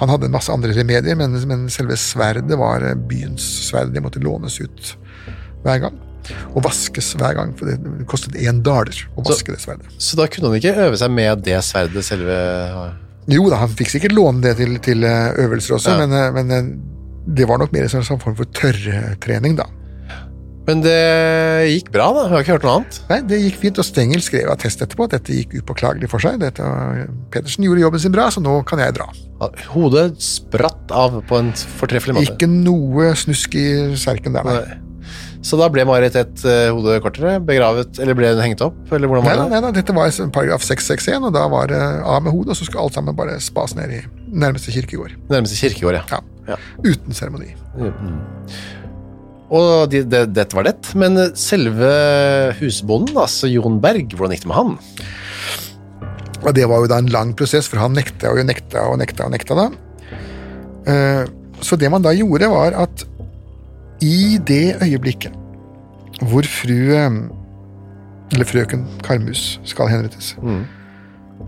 [0.00, 3.94] Han hadde en masse andre remedier, men, men selve sverdet var byens sverd.
[3.94, 4.92] Det måtte lånes ut
[5.64, 6.02] hver gang.
[6.58, 9.88] Og vaskes hver gang, for det kostet én daler å vaske det sverdet.
[10.02, 12.36] Så da kunne han ikke øve seg med det sverdet selve
[13.28, 16.06] Jo da, han fikk sikkert låne det til, til eh, øvelser også, Ja.
[16.06, 16.68] men, eh, men eh,
[17.36, 19.66] det var nok mer en sånn form for tørrtrening, da.
[20.66, 20.94] Men det
[21.70, 22.24] gikk bra, da.
[22.26, 22.96] Jeg har ikke hørt noe annet.
[23.10, 26.40] Nei, Det gikk fint, og Stengel skrev attest etterpå at dette gikk upåklagelig for seg.
[26.42, 26.62] Dette,
[27.30, 29.06] Pedersen gjorde jobben sin bra, så nå kan jeg dra.
[29.70, 32.34] Hodet spratt av på en fortreffelig måte.
[32.34, 33.66] Ikke noe snusk i
[33.98, 34.58] serken der, nei.
[34.58, 34.82] Nei.
[35.46, 39.06] Så da ble Marit et uh, hode kortere, begravet, eller ble hun hengt opp, eller
[39.06, 39.44] hvordan var det?
[39.52, 42.66] nei nei, dette var paragraf 661, og da var det av med hodet, og så
[42.66, 44.00] skulle alt sammen bare spas ned i
[44.34, 45.14] nærmeste kirkegård.
[45.30, 46.02] Nærmeste kirkegård, ja.
[46.10, 46.56] Ja.
[46.56, 46.58] Ja.
[46.82, 47.52] Uten seremoni.
[49.46, 50.74] Og de, de, dette var det.
[50.98, 51.90] Men eh, selve
[52.58, 54.76] husbonden, altså Jon Berg, hvordan gikk det med han?
[56.42, 59.26] Og det var jo da en lang prosess, for han nekta og nekta og nekta
[59.28, 59.68] og nekta da.
[60.90, 61.24] Eh,
[61.64, 63.06] Så det man da gjorde, var at
[64.04, 65.32] i det øyeblikket
[66.20, 67.10] hvor fru eh,
[68.32, 70.32] Eller frøken Karmus skal henrettes,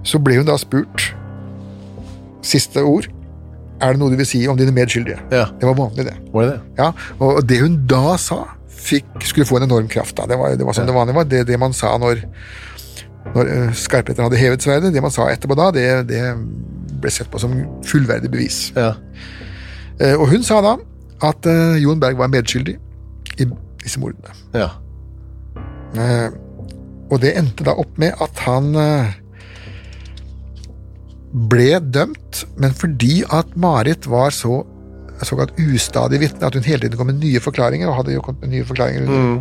[0.07, 1.09] så ble hun da spurt
[2.45, 3.09] Siste ord.
[3.83, 5.19] Er det noe du vil si om dine medskyldige?
[5.33, 6.15] Ja, Det var vanlig, det.
[6.33, 6.61] var det?
[6.79, 10.17] Ja, og det hun da sa, fikk, skulle få en enorm kraft.
[10.17, 10.27] da.
[10.31, 11.25] Det var, det var sånn det vanlige var.
[11.25, 12.23] Det, det man sa når,
[13.35, 16.23] når uh, hadde hevet sverdet, det man sa etterpå da, det, det
[17.03, 17.55] ble sett på som
[17.87, 18.61] fullverdig bevis.
[18.77, 18.95] Ja.
[20.01, 20.77] Eh, og hun sa da
[21.25, 22.77] at uh, Jon Berg var medskyldig
[23.39, 23.49] i
[23.83, 24.35] disse mordene.
[24.57, 24.71] ja.
[25.97, 26.29] Uh,
[27.09, 29.15] og det endte da opp med at han uh,
[31.49, 34.61] ble dømt, men fordi at Marit var så
[35.25, 38.45] såkalt ustadig vitne, at hun hele tiden kom med nye forklaringer, og hadde jo kommet
[38.45, 39.41] med nye forklaringer under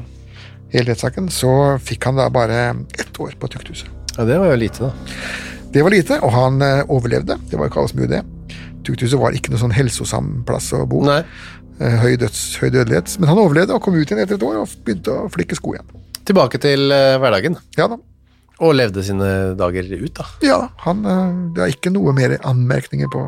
[0.71, 1.51] hele rettssaken, så
[1.83, 2.63] fikk han da bare
[2.95, 3.91] ett år på tukthuset.
[4.15, 5.19] ja, det var jo lite, da.
[5.75, 7.35] Det var lite, og han overlevde.
[7.51, 8.55] Det var ikke alle som gjorde det.
[8.87, 11.03] Tukthuset var ikke noe sånn helsosam plass å bo.
[11.05, 11.19] Nei.
[11.77, 13.15] Eh, Høy, døds, høy dødelighet.
[13.21, 15.75] Men han overlevde og kom ut igjen etter et år og begynte å flikke sko
[15.75, 15.89] igjen.
[16.27, 17.99] Tilbake til eh, hverdagen, Ja da.
[18.57, 19.27] og levde sine
[19.59, 20.25] dager ut, da.
[20.43, 23.21] Ja, han, eh, det er ikke noe mer anmerkninger på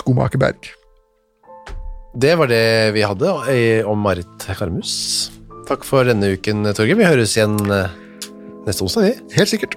[0.00, 0.70] skomaker Berg.
[2.20, 2.64] Det var det
[2.96, 3.36] vi hadde
[3.86, 5.30] om Marit Karmus.
[5.68, 6.98] Takk for denne uken, Torgeir.
[6.98, 7.54] Vi høres igjen
[8.66, 9.36] neste onsdag, vi.
[9.36, 9.76] Helt sikkert.